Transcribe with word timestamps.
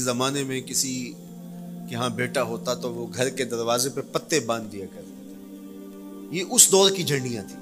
زمانے 0.00 0.44
میں 0.44 0.60
کسی 0.60 1.12
کے 1.90 1.94
ہاں 1.96 2.08
بیٹا 2.08 2.42
ہوتا 2.42 2.74
تو 2.74 2.94
وہ 2.94 3.06
گھر 3.14 3.28
کے 3.28 3.44
دروازے 3.44 3.90
پہ 3.90 4.00
پتے 4.12 4.40
باندھ 4.40 4.72
دیا 4.72 4.86
کرتے 4.86 5.10
تھے۔ 5.10 6.38
یہ 6.38 6.44
اس 6.50 6.72
دور 6.72 6.90
کی 6.90 7.02
جھنڈیاں 7.02 7.42
تھیں۔ 7.48 7.60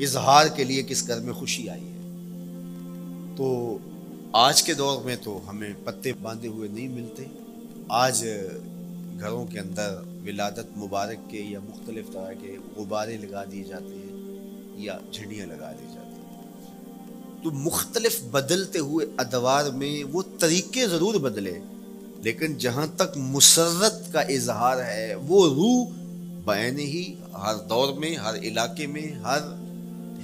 اظہار 0.00 0.46
کے 0.46 0.64
لیے 0.64 0.82
کس 0.82 1.06
گھر 1.06 1.20
میں 1.20 1.32
خوشی 1.32 1.68
آئی 1.68 1.82
ہے۔ 1.82 1.96
تو 3.36 3.78
آج 4.32 4.62
کے 4.62 4.74
دور 4.74 5.02
میں 5.04 5.16
تو 5.22 5.40
ہمیں 5.48 5.72
پتے 5.84 6.12
باندھے 6.22 6.48
ہوئے 6.48 6.68
نہیں 6.72 6.88
ملتے۔ 6.88 7.24
آج 7.88 8.26
گھروں 9.20 9.46
کے 9.46 9.58
اندر 9.58 9.98
ولادت 10.26 10.78
مبارک 10.78 11.30
کے 11.30 11.38
یا 11.38 11.58
مختلف 11.60 12.12
طرح 12.12 12.32
کے 12.32 12.56
غبارے 12.76 13.16
لگا 13.16 13.44
دیے 13.52 13.64
جاتے 13.64 13.94
ہیں 13.94 14.38
یا 14.76 14.98
جھنڈیاں 15.12 15.46
لگا 15.46 15.72
دی 15.72 15.86
ہیں۔ 15.86 15.89
تو 17.44 17.50
مختلف 17.50 18.22
بدلتے 18.22 18.78
ہوئے 18.78 19.06
ادوار 19.16 19.64
میں 19.64 20.04
وہ 20.04 20.22
طریقے 20.38 20.88
ضرور 20.88 21.14
بدلے۔ 21.14 21.58
لیکن 22.18 22.58
جہاں 22.58 22.86
تک 22.96 23.16
مسرت 23.16 24.12
کا 24.12 24.20
اظہار 24.20 24.84
ہے، 24.84 25.14
وہ 25.14 25.48
روح 25.54 25.86
بین 26.44 26.78
ہی 26.78 27.14
ہر 27.42 27.54
دور 27.54 27.92
میں، 27.92 28.14
ہر 28.14 28.34
علاقے 28.34 28.86
میں، 28.86 29.02
ہر 29.02 29.38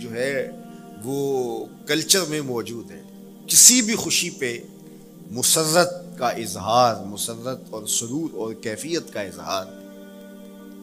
جو 0.01 0.13
ہے 0.13 0.51
وہ 1.05 1.65
کلچر 1.87 2.23
میں 2.29 2.41
موجود 2.41 2.91
ہے۔ 2.91 3.03
کسی 3.47 3.83
بھی 3.83 3.95
خوشی 3.95 4.31
پہ 4.31 4.59
مسرت 5.31 6.19
کا 6.19 6.29
اظہار، 6.29 7.05
مسرت 7.05 7.61
اور 7.71 7.87
سرور 7.87 8.35
اور 8.35 8.55
کیفیت 8.55 9.13
کا 9.13 9.21
اظہار، 9.21 9.65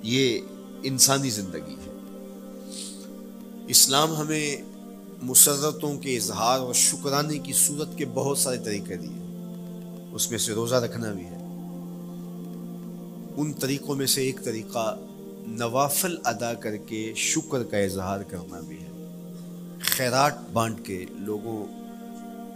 یہ 0.03 0.39
انسانی 0.83 1.29
زندگی 1.29 1.75
ہے۔ 1.85 1.91
اسلام 3.67 4.15
ہمیں 4.15 4.72
مسرتوں 5.23 5.97
کے 5.97 6.15
اظہار 6.17 6.59
اور 6.59 6.73
شکرانے 6.73 7.39
کی 7.39 7.53
صورت 7.53 7.97
کے 7.97 8.05
بہت 8.05 8.37
سارے 8.37 8.57
طریقے 8.57 8.95
دیے۔ 8.97 9.45
اس 10.11 10.31
میں 10.31 10.39
سے 10.39 10.53
روزہ 10.53 10.75
رکھنا 10.75 11.13
بھی 11.13 11.25
ہے۔ 11.25 11.37
ان 13.37 13.53
طریقوں 13.53 13.95
میں 13.95 14.05
سے 14.05 14.21
ایک 14.21 14.43
طریقہ 14.43 14.97
نوافل 15.47 16.15
ادا 16.23 16.53
کر 16.53 16.77
کے 16.77 17.13
شکر 17.15 17.63
کا 17.63 17.77
اظہار 17.77 18.19
کرنا 18.19 18.59
بھی 18.59 18.75
ہے۔ 18.75 18.89
خیرات 19.79 20.33
بانٹ 20.53 20.85
کے 20.85 21.05
لوگوں 21.09 21.65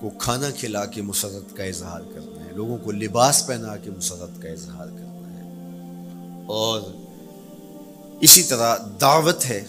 کو 0.01 0.09
کھانا 0.09 0.49
کھلا 0.49 0.85
کے 0.85 1.01
مسرت 1.01 1.57
کا 1.57 1.63
اظہار 1.63 2.01
کرنا 2.13 2.45
ہے۔ 2.45 2.51
لوگوں 2.53 2.77
کو 2.77 2.91
لباس 2.91 3.47
پہنا 3.47 3.77
کے 3.77 3.91
مسرت 3.91 4.41
کا 4.41 4.49
اظہار 4.49 4.87
کرنا 4.87 5.33
ہے۔ 5.33 5.49
اور 6.47 6.81
اسی 8.21 8.43
طرح 8.43 8.75
دعوت 9.01 9.45
ہے۔ 9.45 9.63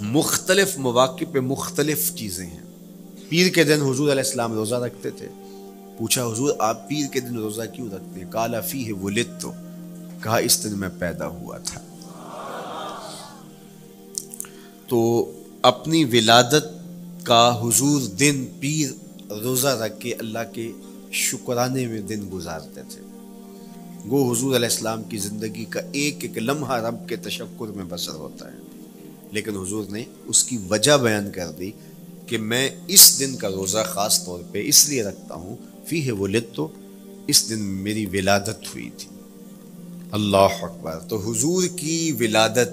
مختلف 0.00 0.78
مواقع 0.78 1.24
پہ 1.32 1.40
مختلف 1.40 2.14
چیزیں 2.14 2.46
ہیں۔ 2.46 2.60
پیر 3.28 3.48
کے 3.48 3.64
دن 3.64 3.80
حضور 3.82 4.12
علیہ 4.12 4.22
السلام 4.22 4.52
روزہ 4.52 4.74
رکھتے 4.74 5.10
تھے۔ 5.10 5.28
پوچھا، 5.98 6.24
حضور، 6.24 6.54
آپ 6.58 6.88
پیر 6.88 7.06
کے 7.12 7.20
دن 7.20 7.36
روزہ 7.36 7.62
کیوں 7.74 7.90
رکھتے 7.90 8.20
ہیں؟ 8.20 8.32
کالا 8.32 8.60
فی 8.60 8.86
ہے 8.86 8.92
وہ 8.92 9.10
تو 9.40 9.52
کہا، 10.22 10.36
اس 10.36 10.64
دن 10.64 10.78
میں 10.78 10.88
پیدا 10.98 11.26
ہوا 11.26 11.58
تھا۔ 11.58 11.80
تو 14.88 15.32
اپنی 15.62 16.04
ولادت 16.04 16.86
کا 17.22 17.60
حضور 17.62 18.02
دن 18.02 18.46
پیر 18.60 18.90
روزہ 19.32 19.68
رکھ 19.68 20.00
کے 20.00 20.14
اللہ 20.14 20.52
کے 20.52 20.72
شکرانے 21.12 21.86
میں 21.86 22.00
دن 22.00 22.30
گزارتے 22.32 22.80
تھے۔ 22.88 23.00
وہ 24.04 24.32
حضور 24.32 24.56
علیہ 24.56 24.68
السلام 24.68 25.02
کی 25.02 25.16
زندگی 25.16 25.64
کا 25.64 25.80
ایک 25.92 26.16
ایک 26.20 26.38
لمحہ 26.38 26.72
رب 26.72 27.08
کے 27.08 27.16
تشکر 27.16 27.66
میں 27.66 27.84
بسر 27.88 28.12
ہوتا 28.12 28.52
ہے۔ 28.52 28.71
لیکن 29.32 29.56
حضور 29.56 29.84
نے 29.90 30.04
اس 30.24 30.44
کی 30.44 30.58
وجہ 30.70 30.96
بیان 30.96 31.30
کر 31.30 31.50
دی 31.50 31.70
کہ 32.26 32.38
میں 32.38 32.70
اس 32.86 33.18
دن 33.18 33.36
کا 33.36 33.48
روزہ 33.48 33.78
خاص 33.86 34.24
طور 34.24 34.40
پہ 34.52 34.62
اس 34.64 34.88
لیے 34.88 35.02
رکھتا 35.02 35.34
ہوں 35.34 35.56
فی 35.86 36.06
ہے 36.06 36.12
وہ 36.12 36.26
تو 36.54 36.68
اس 37.26 37.50
دن 37.50 37.60
میری 37.60 38.06
ولادت 38.06 38.74
ہوئی 38.74 38.90
تھی۔ 38.98 39.08
اللہ 40.10 40.36
اکبر۔ 40.36 40.98
تو 40.98 41.30
حضور 41.30 41.62
کی 41.76 42.12
ولادت 42.20 42.68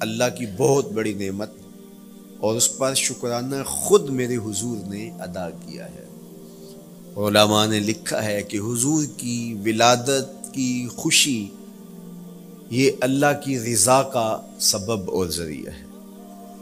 اللہ 0.00 0.24
کی 0.38 0.44
بہت 0.56 0.92
بڑی 0.92 1.12
نعمت 1.12 1.50
اور 2.38 2.56
اس 2.56 2.76
پر 2.76 2.94
شکرانہ 2.94 3.62
خود 3.66 4.10
میرے 4.10 4.36
حضور 4.36 4.88
نے 4.88 5.10
ادا 5.10 5.50
کیا 5.50 5.86
ہے۔ 5.86 6.04
علماء 7.16 7.66
نے 7.66 7.80
لکھا 7.80 8.24
ہے 8.24 8.42
کہ 8.42 8.56
حضور 8.56 9.04
کی 9.16 9.54
ولادت 9.64 10.54
کی 10.54 10.88
خوشی 10.96 11.46
یہ 12.70 12.90
اللہ 13.00 13.40
کی 13.44 13.58
رضا 13.58 14.02
کا 14.02 14.46
سبب 14.60 15.10
اور 15.10 15.26
ذریعہ 15.26 15.72
ہے۔ 15.72 15.87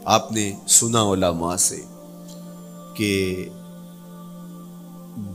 آپ 0.09 0.31
نے 0.31 0.53
سنا 0.67 1.11
علماء 1.11 1.55
سے 1.55 1.81
کہ 2.95 3.49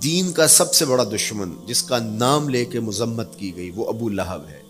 دین 0.03 0.33
کا 0.33 0.47
سب 0.47 0.75
سے 0.75 0.84
بڑا 0.84 1.05
دشمن 1.05 1.50
جس 1.66 1.83
کا 1.83 1.99
نام 1.99 2.49
لے 2.49 2.65
کے 2.65 2.81
مذمت 2.81 3.38
کی 3.38 3.56
گئی 3.56 3.71
وہ 3.75 3.88
ابو 3.88 4.09
لہب 4.09 4.41
ہے۔ 4.49 4.61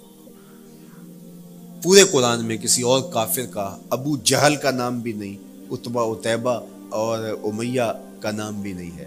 پورے 1.83 2.03
قرآن 2.13 2.45
میں 2.45 2.57
کسی 2.57 2.83
اور 2.83 3.13
کافر 3.13 3.47
کا، 3.51 3.77
ابو 3.91 4.17
جہل 4.17 4.57
کا 4.57 4.71
نام 4.71 5.01
بھی 5.01 5.13
نہیں 5.13 5.37
اتبا 5.71 6.03
اتبا 6.03 6.53
اور 6.89 7.19
امیہ 7.43 7.83
کا 8.21 8.31
نام 8.31 8.63
بھی 8.63 8.73
نہیں 8.73 8.91
ہے۔ 8.99 9.07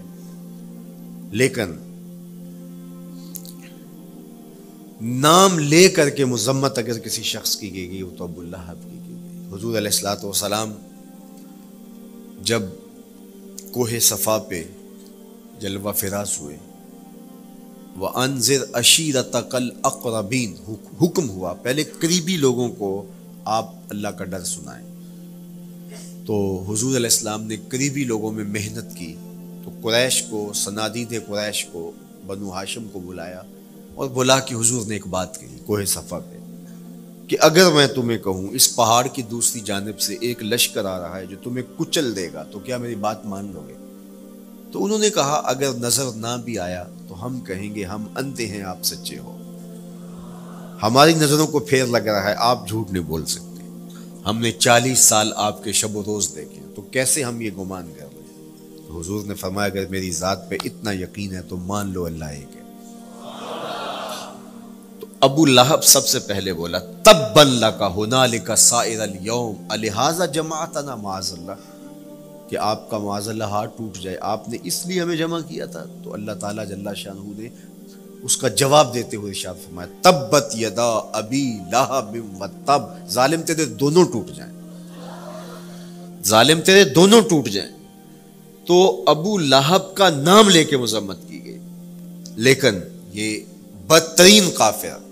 لیکن 1.32 1.72
نام 5.02 5.58
لے 5.58 5.88
کر 5.88 6.10
کے 6.10 6.24
مذمت 6.24 6.78
اگر 6.78 6.98
کسی 6.98 7.22
شخص 7.22 7.56
کی 7.56 7.74
گئی 7.74 7.90
گئی، 7.90 8.02
وہ 8.02 8.10
تو 8.18 8.24
ابو 8.24 8.40
اللہ 8.40 8.72
کی 8.84 8.98
گئی۔ 9.06 9.16
حضور 9.48 9.76
علیہ 9.76 9.88
السلاۃ 9.88 10.16
والسلام 10.22 10.72
جب 12.42 12.62
کوہ 13.72 13.98
صفا 14.00 14.38
پہ 14.38 14.64
جلوہ 15.60 15.92
فراز 15.92 16.28
ہوئے 16.40 16.56
وہ 17.96 18.08
انضر 18.08 18.64
اشیر 18.72 19.22
تقل 19.22 19.70
اقربین 19.82 20.54
حکم 21.02 21.30
ہوا، 21.30 21.52
پہلے 21.52 21.84
قریبی 21.84 22.36
لوگوں 22.36 22.68
کو 22.68 23.06
آپ 23.44 23.72
اللہ 23.88 24.08
کا 24.08 24.24
ڈر 24.24 24.44
سنائیں۔ 24.44 24.86
تو 26.26 26.64
حضور 26.68 26.96
علیہ 26.96 27.06
السلام 27.06 27.42
نے 27.42 27.56
قریبی 27.68 28.04
لوگوں 28.04 28.32
میں 28.32 28.44
محنت 28.44 28.96
کی، 28.96 29.14
تو 29.64 29.70
قریش 29.82 30.22
کو، 30.22 30.52
سنادید 30.54 31.10
قریش 31.26 31.64
کو، 31.64 31.92
بنو 32.26 32.52
ہاشم 32.52 32.88
کو 32.92 33.00
بلایا 33.00 33.42
اور 33.94 34.08
بلا 34.08 34.40
کہ 34.40 34.54
حضور 34.54 34.86
نے 34.86 34.94
ایک 34.94 35.06
بات 35.06 35.40
کہی 35.40 35.56
کوہ 35.66 35.84
صفا 35.84 36.18
پہ۔ 36.18 36.35
کہ 37.28 37.36
اگر 37.40 37.72
میں 37.72 37.86
تمہیں 37.86 38.18
کہوں 38.18 38.48
اس 38.48 38.76
پہاڑ 38.76 39.06
کی 39.06 39.22
دوسری 39.22 39.60
جانب 39.60 40.00
سے 40.00 40.16
ایک 40.20 40.42
لشکر 40.42 40.84
آ 40.84 41.00
رہا 41.00 41.18
ہے 41.18 41.26
جو 41.26 41.36
تمہیں 41.42 41.64
کچل 41.76 42.16
دے 42.16 42.28
گا، 42.32 42.42
تو 42.42 42.58
کیا 42.58 42.76
میری 42.76 42.94
بات 42.94 43.26
مان 43.26 43.50
لو 43.54 43.64
گے؟ 43.68 43.74
تو 44.72 44.84
انہوں 44.84 44.98
نے 44.98 45.10
کہا، 45.10 45.42
اگر 45.44 45.70
نظر 45.72 46.04
نہ 46.16 46.36
بھی 46.44 46.58
آیا 46.58 46.84
تو 47.08 47.26
ہم 47.26 47.40
کہیں 47.40 47.74
گے، 47.74 47.84
ہم 47.84 48.04
انتے 48.16 48.46
ہیں، 48.46 48.62
آپ 48.62 48.78
سچے 48.82 49.18
ہو۔ 49.18 49.38
ہماری 50.82 51.14
نظروں 51.14 51.46
کو 51.46 51.58
پھیر 51.58 51.86
لگ 51.86 51.98
رہا 51.98 52.30
ہے، 52.30 52.34
آپ 52.38 52.68
جھوٹ 52.68 52.90
نہیں 52.90 53.02
بول 53.02 53.26
سکتے۔ 53.26 53.68
ہم 54.26 54.40
نے 54.40 54.52
چالیس 54.52 54.98
سال 54.98 55.32
آپ 55.36 55.64
کے 55.64 55.72
شب 55.72 55.96
و 55.96 56.02
روز 56.06 56.34
دیکھے 56.34 56.60
تو 56.74 56.82
کیسے 56.82 57.22
ہم 57.22 57.40
یہ 57.40 57.50
گمان 57.58 57.92
کر 57.98 58.06
رہے 58.14 58.22
ہیں؟ 58.22 59.00
حضور 59.00 59.26
نے 59.26 59.34
فرمایا، 59.34 59.66
اگر 59.66 59.86
میری 59.90 60.10
ذات 60.10 60.50
پہ 60.50 60.56
اتنا 60.64 60.92
یقین 60.92 61.32
ہے 61.32 61.42
تو 61.42 61.56
مان 61.56 61.92
لو 61.92 62.04
اللہ 62.04 62.24
ایک 62.24 62.56
ہے۔ 62.56 62.65
ابو 65.26 65.46
لہب 65.46 65.84
سب 65.84 66.06
سے 66.06 66.18
پہلے 66.18 66.52
بولا 66.52 66.78
تب 66.78 67.38
اللہ 67.38 67.66
کا 67.66 67.86
ہونا 67.86 68.26
لکھا 68.26 68.56
سائر 68.56 69.00
اليوم 69.00 69.54
الحاظہ 69.68 70.24
جماعتنا 70.24 70.94
معاذ 70.94 71.32
اللہ 71.32 71.52
کہ 72.50 72.56
آپ 72.56 72.90
کا 72.90 72.98
معاذ 72.98 73.28
اللہ 73.28 73.44
ہاتھ 73.44 73.70
ٹوٹ 73.76 73.98
جائے۔ 73.98 74.16
آپ 74.20 74.48
نے 74.48 74.56
اس 74.62 74.86
لیے 74.86 75.02
ہمیں 75.02 75.16
جمع 75.16 75.40
کیا 75.48 75.66
تھا۔ 75.66 75.84
تو 76.04 76.14
اللہ 76.14 76.32
تعالیٰ 76.32 76.66
جل 76.66 76.94
شاہ 76.96 77.14
نے 77.16 77.48
اس 78.22 78.36
کا 78.36 78.48
جواب 78.48 78.94
دیتے 78.94 79.16
ہوئے 79.16 79.30
ارشاد 79.30 79.54
فرمایا، 79.54 80.10
تبت 80.10 80.56
یدا 80.56 81.00
ابی 81.12 81.58
لہب 81.72 82.40
و 82.40 82.46
تب 82.66 83.08
ظالم 83.08 83.42
تیرے 83.42 83.64
دونوں 83.64 84.04
ٹوٹ 84.04 84.30
جائیں۔ 84.36 84.52
ظالم 86.24 86.60
تیرے 86.60 86.84
دونوں 86.84 87.20
ٹوٹ 87.20 87.48
جائیں۔ 87.48 87.72
تو 88.66 89.04
ابو 89.06 89.38
لہب 89.38 89.94
کا 89.94 90.10
نام 90.10 90.48
لے 90.48 90.64
کے 90.64 90.76
مذمت 90.76 91.18
کی 91.28 91.44
گئی۔ 91.44 91.58
لیکن 92.36 92.74
یہ 93.12 93.40
بدترین 93.86 94.50
قافیہ 94.54 95.05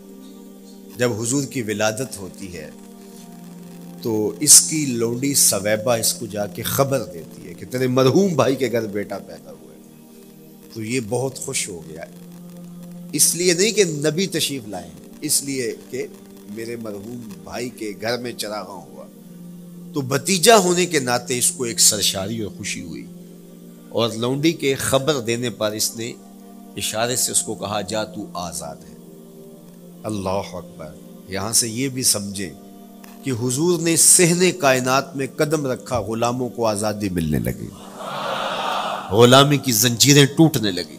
جب 0.96 1.20
حضور 1.20 1.44
کی 1.44 1.62
ولادت 1.62 2.16
ہوتی 2.16 2.56
ہے، 2.56 2.70
تو 4.02 4.32
اس 4.40 4.60
کی 4.60 4.86
لونڈی 4.86 5.34
سویبا 5.34 5.94
اس 5.94 6.14
کو 6.14 6.26
جا 6.26 6.46
کے 6.46 6.62
خبر 6.62 7.04
دیتی 7.04 7.48
ہے 7.48 7.54
کہ 7.54 7.66
تیرے 7.66 7.86
مرحوم 7.86 8.34
بھائی 8.34 8.56
کے 8.56 8.72
گھر 8.72 8.86
بیٹا 8.86 9.18
پیدا 9.18 9.50
ہوئے 9.50 9.76
تو 10.74 10.82
یہ 10.82 11.00
بہت 11.08 11.38
خوش 11.38 11.68
ہو 11.68 11.82
گیا۔ 11.88 12.04
اس 13.12 13.34
لیے 13.34 13.52
نہیں 13.52 13.72
کہ 13.72 13.84
نبی 13.84 14.26
تشریف 14.26 14.68
لائیں 14.68 14.90
اس 15.20 15.42
لیے 15.42 15.74
کہ 15.90 16.06
میرے 16.50 16.76
مرحوم 16.76 17.28
بھائی 17.44 17.68
کے 17.68 17.92
گھر 18.00 18.18
میں 18.18 18.32
چراغاں 18.32 18.80
ہوا۔ 18.80 19.04
تو 19.94 20.00
بتیجا 20.00 20.56
ہونے 20.56 20.86
کے 20.86 20.98
ناطے 20.98 21.38
اس 21.38 21.50
کو 21.50 21.64
ایک 21.64 21.80
سرشاری 21.80 22.40
اور 22.40 22.52
خوشی 22.58 22.82
ہوئی۔ 22.82 23.06
اور 23.88 24.10
لونڈی 24.10 24.52
کے 24.52 24.74
خبر 24.74 25.20
دینے 25.20 25.50
پر 25.50 25.72
اس 25.72 25.96
نے 25.96 26.12
اشارے 26.76 27.16
سے 27.16 27.32
اس 27.32 27.42
کو 27.42 27.54
کہا، 27.54 27.80
جا 27.80 28.04
تو 28.04 28.26
آزاد 28.34 28.76
ہے۔ 28.76 28.93
اللہ 30.04 30.28
اکبر۔ 30.28 30.86
یہاں 31.28 31.52
سے 31.52 31.68
یہ 31.68 31.88
بھی 31.88 32.02
سمجھیں 32.02 32.50
کہ 33.22 33.30
حضور 33.30 33.80
نے 33.80 33.96
سہنے 33.96 34.52
کائنات 34.52 35.16
میں 35.16 35.26
قدم 35.36 35.66
رکھا، 35.66 36.00
غلاموں 36.00 36.48
کو 36.48 36.66
آزادی 36.66 37.08
ملنے 37.08 37.38
لگی۔ 37.38 37.68
غلامی 39.10 39.56
کی 39.56 39.72
زنجیریں 39.72 40.26
ٹوٹنے 40.26 40.70
لگی۔ 40.70 40.96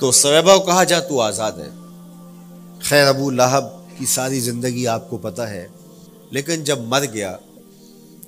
تو 0.00 0.12
صویبہ 0.12 0.56
کو 0.56 0.66
کہا 0.66 0.84
جا، 0.84 1.00
تو 1.00 1.20
آزاد 1.20 1.52
ہے۔ 1.52 1.68
خیر، 2.82 3.06
ابو 3.06 3.30
لہب 3.30 3.98
کی 3.98 4.06
ساری 4.06 4.40
زندگی 4.40 4.86
آپ 4.86 5.10
کو 5.10 5.16
پتہ 5.16 5.42
ہے۔ 5.42 5.68
لیکن 6.30 6.64
جب 6.64 6.78
مر 6.78 7.04
گیا، 7.12 7.36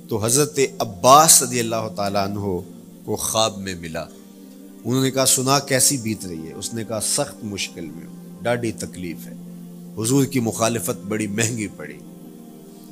تو 0.09 0.25
حضرت 0.25 0.59
عباس 0.79 1.33
صدی 1.33 1.61
اللہ 1.61 1.89
تعالیٰ 1.97 2.25
عنہ 2.25 2.59
کو 3.05 3.17
خواب 3.17 3.59
میں 3.59 3.75
ملا۔ 3.75 4.05
انہوں 4.85 5.03
نے 5.03 5.11
کہا، 5.11 5.27
سنا 5.27 5.59
کیسی 5.59 5.97
بیت 5.97 6.27
رہی 6.27 6.49
ہے؟ 6.49 6.53
اس 6.53 6.75
نے 6.75 6.85
کہا، 6.85 7.01
سخت 7.01 7.45
مشکل 7.45 7.87
میں 7.87 8.07
ڈاڈی 8.43 8.73
تکلیف 8.73 9.27
ہے۔ 9.27 9.35
حضور 9.99 10.25
کی 10.25 10.41
مخالفت 10.41 11.07
بڑی 11.09 11.27
مہنگی 11.27 11.67
پڑی۔ 11.67 11.99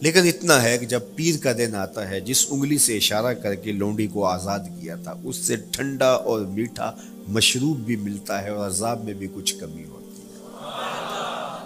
لیکن 0.01 0.21
اتنا 0.21 0.63
ہے 0.63 0.79
کہ 0.79 0.87
جب 0.87 1.01
پیر 1.17 1.37
کا 1.43 1.53
دن 1.53 1.75
آتا 1.75 2.11
ہے، 2.11 2.21
جس 2.21 2.47
انگلی 2.51 2.79
سے 2.79 2.97
اشارہ 2.97 3.35
کر 3.35 3.55
کے 3.55 3.73
لونڈی 3.73 4.07
کو 4.07 4.25
آزاد 4.25 4.59
کیا 4.59 4.97
تھا، 4.97 5.15
اس 5.25 5.37
سے 5.37 5.57
ٹھنڈا 5.57 6.11
اور 6.11 6.41
میٹھا 6.41 6.93
مشروب 7.29 7.79
بھی 7.79 7.97
ملتا 7.97 8.43
ہے 8.43 8.49
اور 8.49 8.67
عذاب 8.67 9.05
میں 9.05 9.15
بھی 9.15 9.27
کچھ 9.35 9.55
کمی 9.61 9.85
ہوتی 9.85 10.23
ہے۔ 10.23 10.49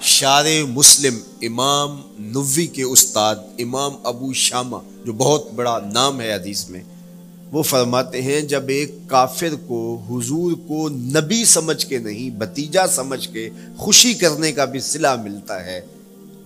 شار 0.00 0.44
مسلم 0.68 1.18
امام 1.42 2.00
نوی 2.18 2.66
کے 2.66 2.82
استاد 2.82 3.36
امام 3.58 3.92
ابو 4.04 4.32
شامہ، 4.32 4.76
جو 5.04 5.12
بہت 5.12 5.52
بڑا 5.52 5.78
نام 5.92 6.20
ہے 6.20 6.32
حدیث 6.32 6.68
میں 6.68 6.80
وہ 7.52 7.62
فرماتے 7.62 8.22
ہیں، 8.22 8.40
جب 8.40 8.62
ایک 8.68 8.94
کافر 9.06 9.54
کو، 9.66 10.02
حضور 10.10 10.52
کو 10.66 10.88
نبی 10.88 11.44
سمجھ 11.44 11.86
کے 11.86 11.98
نہیں 11.98 12.30
بتیجا 12.30 12.86
سمجھ 12.86 13.28
کے 13.28 13.50
خوشی 13.76 14.14
کرنے 14.14 14.52
کا 14.52 14.64
بھی 14.64 14.80
صلح 14.80 15.14
ملتا 15.14 15.64
ہے، 15.64 15.80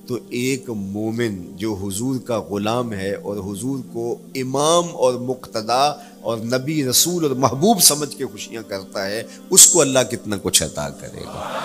تو 0.07 0.19
ایک 0.29 0.71
مومن 0.71 1.57
جو 1.57 1.75
حضور 1.75 2.19
کا 2.19 2.41
غلام 2.41 2.93
ہے 2.93 3.15
اور 3.15 3.37
حضور 3.37 3.79
کو 3.93 4.19
امام 4.35 4.85
اور 4.93 5.15
مقتدا 5.15 5.83
اور 6.21 6.39
نبی 6.39 6.85
رسول 6.85 7.25
اور 7.25 7.31
محبوب 7.31 7.83
سمجھ 7.83 8.17
کے 8.17 8.27
خوشیاں 8.27 8.63
کرتا 8.69 9.07
ہے، 9.07 9.23
اس 9.51 9.67
کو 9.67 9.81
اللہ 9.81 9.99
کتنا 10.11 10.37
کچھ 10.43 10.63
عطا 10.63 10.89
کرے 10.91 11.21
گا۔ 11.21 11.61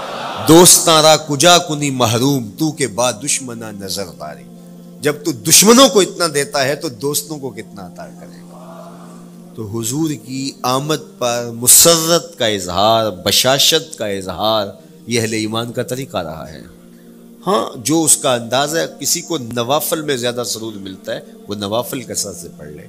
دوستارا 0.47 1.17
کجا 1.17 1.57
کنی 1.57 1.89
محروم، 1.89 2.49
تو 2.57 2.71
کے 2.71 2.87
بعد 2.87 3.13
دشمنا 3.23 3.71
نظر 3.71 4.05
داری۔ 4.19 4.43
جب 5.01 5.13
تو 5.25 5.31
دشمنوں 5.31 5.89
کو 5.89 5.99
اتنا 5.99 6.25
دیتا 6.33 6.63
ہے، 6.63 6.75
تو 6.75 6.89
دوستوں 6.89 7.37
کو 7.37 7.49
کتنا 7.49 7.85
عطا 7.85 8.05
کرے 8.05 8.39
گا۔ 8.39 8.44
تو 9.55 9.79
حضور 9.79 10.09
کی 10.25 10.51
آمد 10.61 11.19
پر 11.19 11.49
مسرت 11.53 12.37
کا 12.37 12.45
اظہار، 12.45 13.11
بشاشت 13.11 13.97
کا 13.97 14.05
اظہار، 14.05 14.67
یہ 15.07 15.21
اہل 15.21 15.33
ایمان 15.33 15.71
کا 15.71 15.83
طریقہ 15.83 16.17
رہا 16.17 16.51
ہے۔ 16.51 16.61
ہاں 17.47 17.85
جو 17.85 18.03
اس 18.03 18.17
کا 18.17 18.33
انداز 18.33 18.75
ہے، 18.75 18.85
کسی 18.99 19.21
کو 19.21 19.37
نوافل 19.37 20.01
میں 20.01 20.17
زیادہ 20.17 20.43
سرود 20.45 20.75
ملتا 20.75 21.15
ہے، 21.15 21.19
وہ 21.47 21.55
نوافل 21.55 22.01
کثرت 22.01 22.35
سے 22.35 22.47
پڑھ 22.57 22.69
لے۔ 22.69 22.87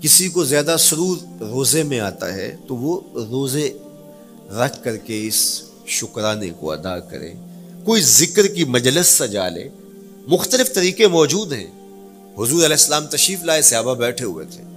کسی 0.00 0.28
کو 0.28 0.44
زیادہ 0.44 0.76
سرود 0.78 1.18
روزے 1.40 1.82
میں 1.82 2.00
آتا 2.00 2.34
ہے، 2.34 2.56
تو 2.68 2.76
وہ 2.76 3.00
روزے 3.14 3.78
رکھ 4.50 4.84
کر 4.84 4.96
کے 4.96 5.26
اس 5.26 5.62
شکرانے 5.86 6.50
کو 6.50 6.72
ادا 6.72 6.98
کرے۔ 6.98 7.32
کوئی 7.84 8.02
ذکر 8.02 8.46
کی 8.46 8.64
مجلس 8.64 9.06
سجا 9.06 9.48
لے۔ 9.48 9.68
مختلف 10.28 10.74
طریقے 10.74 11.06
موجود 11.06 11.52
ہیں۔ 11.52 11.66
حضور 12.34 12.58
علیہ 12.58 12.66
السلام 12.66 13.06
تشریف 13.06 13.44
لائے، 13.44 13.62
صحابہ 13.62 13.94
بیٹھے 13.94 14.24
ہوئے 14.24 14.46
تھے۔ 14.50 14.69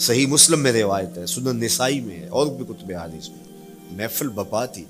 صحیح 0.00 0.26
مسلم 0.26 0.60
میں 0.60 0.72
روایت 0.72 1.18
ہے، 1.18 1.26
سنن 1.26 1.60
نسائی 1.60 2.00
میں 2.00 2.20
ہے، 2.20 2.28
اور 2.28 2.46
بھی 2.46 2.64
کتب 2.64 2.92
حادث 2.92 3.28
میں 3.28 3.44
محفل 3.90 4.28
بپا 4.28 4.64
تھی 4.66 4.84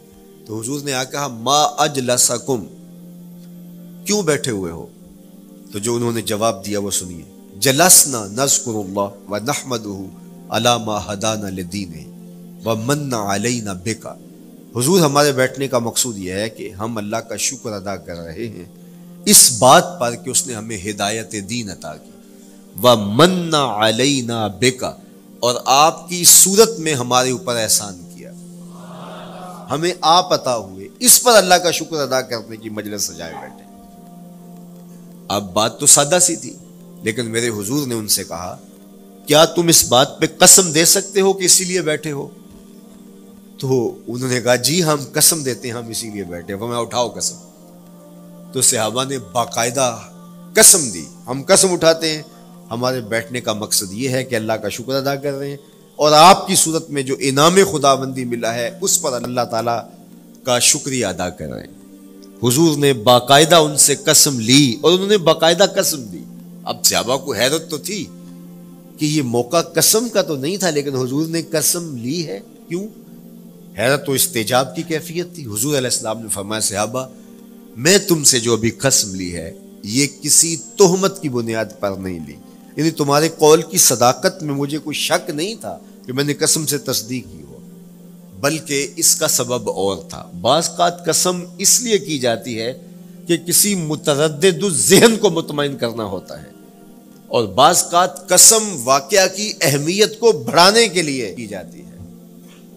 تو 0.47 0.61
حضور 0.61 0.81
نے 0.81 0.93
آ 0.93 1.05
کہا، 1.05 1.29
ما 1.29 1.62
اجلسکم 1.62 2.65
کیوں 4.05 4.23
بیٹھے 4.23 4.51
ہوئے 4.51 4.73
ہو؟ 4.73 4.87
تو 5.73 5.79
جو 5.79 5.95
انہوں 5.95 6.12
نے 6.12 6.23
جواب 6.23 6.67
دیا 6.67 6.79
وہ 6.81 6.91
سنیے۔ 6.91 7.23
جلسنا 7.57 8.27
نذکر 8.27 8.71
اللہ 8.71 9.31
و 9.31 9.39
نحمدہ 9.39 9.99
علی 10.49 10.85
ما 10.85 11.49
لدین 11.51 11.93
و 12.65 12.75
من 12.75 13.15
علینا 13.15 13.73
بکا 13.73 14.15
حضور 14.77 15.01
ہمارے 15.01 15.33
بیٹھنے 15.33 15.69
کا 15.69 15.79
مقصود 15.79 16.19
یہ 16.19 16.33
ہے 16.33 16.49
کہ 16.49 16.71
ہم 16.71 16.97
اللہ 16.97 17.17
کا 17.17 17.37
شکر 17.37 17.73
ادا 17.73 17.97
کر 17.97 18.17
رہے 18.17 18.49
ہیں۔ 18.49 18.65
اس 19.25 19.53
بات 19.59 20.01
پر 20.01 20.15
کہ 20.15 20.31
اس 20.31 20.47
نے 20.47 20.55
ہمیں 20.55 20.79
ہدایت 20.91 21.35
دین 21.51 21.71
عطا 21.71 21.97
کی۔ 21.97 22.11
و 22.82 22.96
من 22.96 23.55
علینا 23.55 24.46
بکا 24.46 24.96
اور 25.40 25.55
آپ 25.64 26.08
کی 26.08 26.25
صورت 26.25 26.78
میں 26.78 26.94
ہمارے 26.94 27.31
اوپر 27.31 27.56
احسان 27.56 28.00
کیا۔ 28.14 28.31
ہمیں 29.70 29.93
آپ 30.00 30.32
عطا 30.32 30.56
ہوئے۔ 30.56 30.88
اس 30.99 31.22
پر 31.22 31.32
اللہ 31.37 31.55
کا 31.55 31.70
شکر 31.70 31.96
ادا 31.96 32.20
کرنے 32.20 32.56
کی 32.56 32.70
مجلس 32.70 33.02
سجائے 33.02 33.32
بیٹھے۔ 33.34 33.64
اب 35.28 35.52
بات 35.52 35.81
تو 35.81 35.87
سادہ 35.87 36.19
سی 36.22 36.37
تھی، 36.37 36.56
لیکن 37.02 37.31
میرے 37.31 37.49
حضور 37.49 37.87
نے 37.87 37.94
ان 37.94 38.08
سے 38.08 38.25
کہا، 38.25 38.56
کیا 39.26 39.44
تم 39.44 39.69
اس 39.69 39.88
بات 39.88 40.20
پہ 40.20 40.26
قسم 40.38 40.73
دے 40.73 40.84
سکتے 40.84 41.20
ہو 41.20 41.32
کہ 41.32 41.44
اسی 41.44 41.64
لیے 41.64 41.82
بیٹھے 41.82 42.12
ہو؟ 42.12 42.28
تو 43.58 43.99
انہوں 44.06 44.28
نے 44.28 44.40
کہا 44.40 44.56
جی 44.56 44.84
ہم 44.84 44.96
قسم 45.12 45.43
دیتے 45.43 45.69
ہیں، 45.69 45.75
ہم 45.75 45.88
اسی 45.88 46.11
لیے 46.11 46.25
بیٹھے 46.25 46.56
میں 46.56 46.78
اٹھاؤ 46.78 47.08
قسم۔ 47.08 47.37
تو 48.52 48.62
صحابہ 48.62 49.05
نے 49.05 49.19
باقاعدہ 49.19 49.99
قسم 50.55 50.90
دی۔ 50.90 51.05
ہم 51.26 51.43
قسم 51.46 51.73
اٹھاتے 51.73 52.16
ہیں 52.16 52.23
ہمارے 52.70 53.00
بیٹھنے 53.00 53.40
کا 53.40 53.52
مقصد 53.52 53.93
یہ 53.93 54.08
ہے 54.08 54.25
کہ 54.25 54.34
اللہ 54.34 54.52
کا 54.52 54.69
شکر 54.69 54.94
ادا 54.94 55.14
کر 55.14 55.32
رہے 55.32 55.50
ہیں 55.50 55.56
اور 55.96 56.12
آپ 56.12 56.46
کی 56.46 56.55
صورت 56.55 56.90
میں 56.90 57.02
جو 57.02 57.17
انعام 57.20 57.58
خدا 57.72 57.94
بندی 57.94 58.25
ملا 58.25 58.55
ہے، 58.55 58.70
اس 58.81 59.02
پر 59.02 59.12
اللہ 59.12 59.40
تعالیٰ 59.50 59.81
کا 60.43 60.58
شکریہ 60.58 61.06
ادا 61.06 61.28
کر 61.28 61.46
رہے 61.46 61.61
ہیں۔ 61.61 61.81
حضور 62.43 62.78
نے 62.78 62.93
باقاعدہ 62.93 63.56
ان 63.56 63.76
سے 63.76 63.94
قسم 63.94 64.40
لی 64.40 64.76
اور 64.81 64.93
انہوں 64.93 65.08
نے 65.08 65.19
باقاعدہ 65.19 65.67
قسم 65.76 66.02
دی۔ 66.02 66.25
اب 66.64 66.84
صحابہ 66.84 67.17
کو 67.17 67.34
حیرت 67.34 67.70
تو 67.70 67.78
تھی 67.78 68.05
کہ 68.99 69.05
یہ 69.05 69.23
موقع 69.23 69.61
قسم 69.61 70.08
کا 70.08 70.23
تو 70.23 70.37
نہیں 70.37 70.56
تھا، 70.56 70.70
لیکن 70.70 70.96
حضور 70.96 71.26
نے 71.26 71.43
قسم 71.43 71.96
لی 71.96 72.26
ہے۔ 72.26 72.40
کیوں؟ 72.69 72.87
حیرت 73.78 74.06
تو 74.06 74.12
استجاب 74.12 74.76
کی 74.76 74.82
کیفیت 74.82 75.34
تھی۔ 75.34 75.46
حضور 75.46 75.70
علیہ 75.70 75.90
السلام 75.90 76.23
نے 76.23 76.28
فرمایا، 76.28 76.61
صحابہ، 76.61 77.06
میں 77.76 77.99
تم 77.99 78.25
سے 78.25 78.40
جو 78.40 78.52
ابھی 78.52 78.70
قسم 78.70 79.14
لی 79.14 79.37
ہے، 79.37 79.52
یہ 79.84 80.06
کسی 80.23 80.56
تہمت 80.78 81.23
کی 81.23 81.28
بنیاد 81.28 81.64
پر 81.81 81.90
نہیں 81.90 82.19
لی۔ 82.26 82.34
یعنی 82.76 82.90
تمہارے 82.90 83.28
قول 83.38 83.62
کی 83.62 83.78
صداقت 83.78 84.43
میں 84.43 84.55
مجھے 84.55 84.78
کوئی 84.78 84.94
شک 84.94 85.31
نہیں 85.31 85.55
تھا 85.61 85.78
کہ 86.06 86.12
میں 86.12 86.25
نے 86.25 86.34
قسم 86.34 86.67
سے 86.67 86.78
تصدیق 86.78 87.25
کی 87.32 87.43
ہو، 87.43 87.58
بلکہ 88.40 88.87
اس 88.96 89.17
کا 89.17 89.28
سبب 89.28 89.70
اور 89.70 89.96
تھا۔ 90.08 90.31
بعض 90.40 90.76
قات 90.76 91.05
قسم 91.05 91.44
اس 91.58 91.82
لیے 91.82 91.99
کی 91.99 92.19
جاتی 92.19 92.61
ہے 92.61 92.72
کہ 93.26 93.37
کسی 93.37 93.75
متردد 93.75 94.69
ذہن 94.69 95.17
کو 95.17 95.31
مطمئن 95.31 95.76
کرنا 95.76 96.05
ہوتا 96.05 96.43
ہے۔ 96.43 96.49
اور 97.26 97.44
بعض 97.44 97.84
قات 97.90 98.28
قسم 98.28 98.76
واقعہ 98.84 99.37
کی 99.37 99.52
اہمیت 99.61 100.20
کو 100.20 100.32
بڑھانے 100.32 100.88
کے 100.88 101.02
لیے 101.02 101.34
کی 101.34 101.46
جاتی 101.46 101.81
ہے۔ 101.81 101.96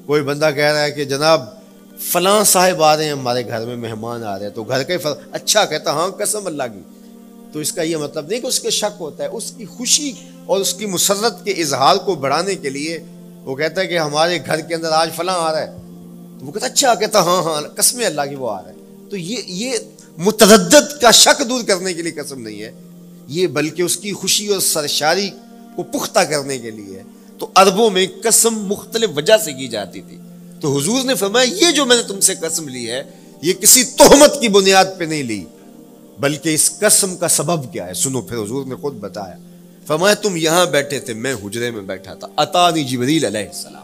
کوئی 0.06 0.22
بندہ 0.22 0.50
کہہ 0.56 0.64
رہا 0.64 0.84
ہے 0.84 0.92
کہ 0.92 1.06
جناب، 1.06 1.42
فلاں 2.00 2.44
صاحب 2.44 2.84
آ 2.84 2.98
رہے 2.98 3.04
ہیں 3.04 3.12
ہمارے 3.12 3.46
گھر 3.48 3.66
میں 3.66 3.76
مہمان 3.76 4.24
آ 4.24 4.40
رہے 4.40 4.46
ہیں، 4.46 4.54
تو 4.54 4.64
گھر 4.64 4.84
کا 4.84 4.94
ہی 4.94 5.10
اچھا 5.32 5.66
کہتا 5.66 5.92
ہاں 5.92 6.08
قسم 6.08 6.48
اللہ 6.48 6.64
کی۔ 6.64 7.03
تو 7.54 7.60
اس 7.60 7.72
کا 7.72 7.82
یہ 7.82 7.98
مطلب 7.98 8.28
نہیں 8.28 8.40
کہ 8.40 8.48
اس 8.48 8.60
کے 8.60 8.70
شک 8.70 8.96
ہوتا 9.00 9.24
ہے، 9.24 9.30
اس 9.30 9.52
کی 9.52 9.66
خوشی 9.66 10.12
اور 10.46 10.62
اس 10.62 10.74
کی 10.74 10.86
مسرت 10.86 11.46
کے 11.46 11.52
اظہار 11.52 11.96
کو 11.96 12.16
بڑھانے 12.16 12.56
کے 12.56 12.70
لیے 12.70 13.00
وہ 13.44 13.56
کہتا 13.56 13.82
ہے 13.82 13.88
کہ 13.88 14.00
ہمارے 14.00 14.40
گھر 14.46 14.60
کے 14.60 14.76
اندر 14.76 14.92
آج 14.92 15.10
فلاں 15.16 15.36
آ 15.36 15.52
رہا 15.52 15.62
ہے۔ 15.62 15.78
تو 16.40 16.46
وہ 16.46 16.52
کہتا 16.52 16.66
اچھا 16.66 16.96
کہتا 16.96 17.20
ہاں 17.20 17.44
ہاں 17.44 17.62
قسم 17.62 18.02
اللہ 18.06 18.22
کی، 18.30 18.36
وہ 18.36 18.50
آ 18.50 18.62
رہا 18.62 18.70
ہے۔ 18.70 19.06
تو 19.10 19.18
یہ 19.18 19.38
یہ 19.46 19.72
متردد 20.18 21.02
کا 21.02 21.12
شک 21.12 21.50
دور 21.50 21.64
کرنے 21.64 21.94
کے 21.94 22.02
لیے 22.02 22.12
قسم 22.12 22.42
نہیں 22.42 22.62
ہے۔ 22.62 22.72
یہ 23.28 23.48
بلکہ 23.48 23.82
اس 23.82 23.98
کی 23.98 24.14
خوشی 24.14 24.48
اور 24.48 24.60
سرشاری 24.60 25.30
کو 25.76 25.84
پختہ 25.84 26.20
کرنے 26.20 26.58
کے 26.58 26.72
لیے 26.72 26.98
ہے۔ 26.98 27.04
تو 27.40 27.48
عربوں 27.56 27.90
میں 27.90 28.08
قسم 28.24 28.66
مختلف 28.68 29.10
وجہ 29.16 29.38
سے 29.38 29.54
کی 29.54 29.68
جاتی 29.68 30.02
تھی۔ 30.02 30.18
تو 30.62 30.78
حضور 30.78 31.04
نے 31.04 31.16
فرمایا، 31.16 31.68
یہ 31.68 31.72
جو 31.72 31.86
میں 31.86 31.98
نے 31.98 32.04
تم 32.04 32.20
سے 32.20 32.36
قسم 32.36 32.68
لی 32.68 32.92
ہے، 32.92 33.04
یہ 33.42 33.54
کسی 33.54 33.84
تہمت 33.84 34.42
کی 34.42 34.48
بنیاد 34.48 34.86
پہ 34.98 35.04
نہیں 35.04 35.24
لی۔ 35.24 35.46
بلکہ 36.20 36.54
اس 36.54 36.80
قسم 36.80 37.16
کا 37.16 37.28
سبب 37.28 37.74
کیا 37.74 37.88
ہے؟ 37.88 37.94
سنو، 37.94 38.22
پھر 38.22 38.38
حضور 38.38 38.66
نے 38.66 38.76
خود 38.76 38.94
بتایا۔ 38.94 39.34
فرمایا، 39.88 40.14
تم 40.14 40.36
یہاں 40.36 40.66
بیٹھے 40.66 41.00
تھے، 41.00 41.14
میں 41.14 41.34
حجرے 41.34 41.72
میں 41.72 41.82
بیٹھا 41.82 42.14
تھا۔ 42.14 42.28
اتانی 42.38 42.84
جبریل 42.84 43.26
علیہ 43.26 43.48
السلام۔ 43.48 43.84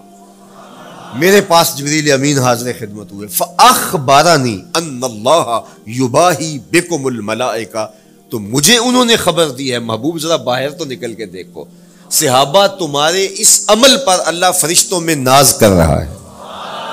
میرے 1.19 1.41
پاس 1.41 1.77
جبریل 1.77 2.11
امین 2.11 2.39
حاضر 2.39 2.71
خدمت 2.79 3.11
ہوئے۔ 3.11 3.27
فاخبارانی 3.27 4.61
ان 4.75 4.99
اللہ 5.03 5.59
یباہی 5.87 6.59
بکم 6.71 7.05
الملائکہ۔ 7.05 7.87
تو 8.29 8.39
مجھے 8.39 8.77
انہوں 8.77 9.05
نے 9.05 9.15
خبر 9.15 9.49
دی 9.49 9.73
ہے۔ 9.73 9.79
محبوب، 9.79 10.19
ذرا 10.19 10.35
باہر 10.35 10.69
تو 10.69 10.85
نکل 10.85 11.13
کے 11.13 11.25
دیکھو۔ 11.25 11.65
صحابہ 12.11 12.67
تمہارے 12.67 13.27
اس 13.31 13.65
عمل 13.67 13.97
پر 14.05 14.17
اللہ 14.25 14.51
فرشتوں 14.59 15.01
میں 15.01 15.15
ناز 15.15 15.53
کر 15.53 15.69
رہا 15.69 16.05
ہے۔ 16.05 16.18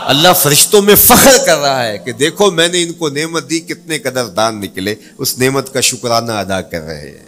اللہ 0.06 0.28
فرشتوں 0.32 0.82
میں 0.82 0.94
فخر 0.94 1.36
کر 1.46 1.58
رہا 1.58 1.86
ہے 1.86 1.98
کہ 1.98 2.12
دیکھو 2.12 2.50
میں 2.50 2.68
نے 2.68 2.82
ان 2.82 2.92
کو 2.92 3.08
نعمت 3.08 3.50
دی، 3.50 3.60
کتنے 3.60 3.98
قدر 3.98 4.26
دان 4.26 4.60
نکلے، 4.60 4.94
اس 5.18 5.38
نعمت 5.38 5.72
کا 5.72 5.80
شکرانہ 5.80 6.32
ادا 6.32 6.60
کر 6.60 6.80
رہے 6.80 7.10
ہیں۔ 7.10 7.26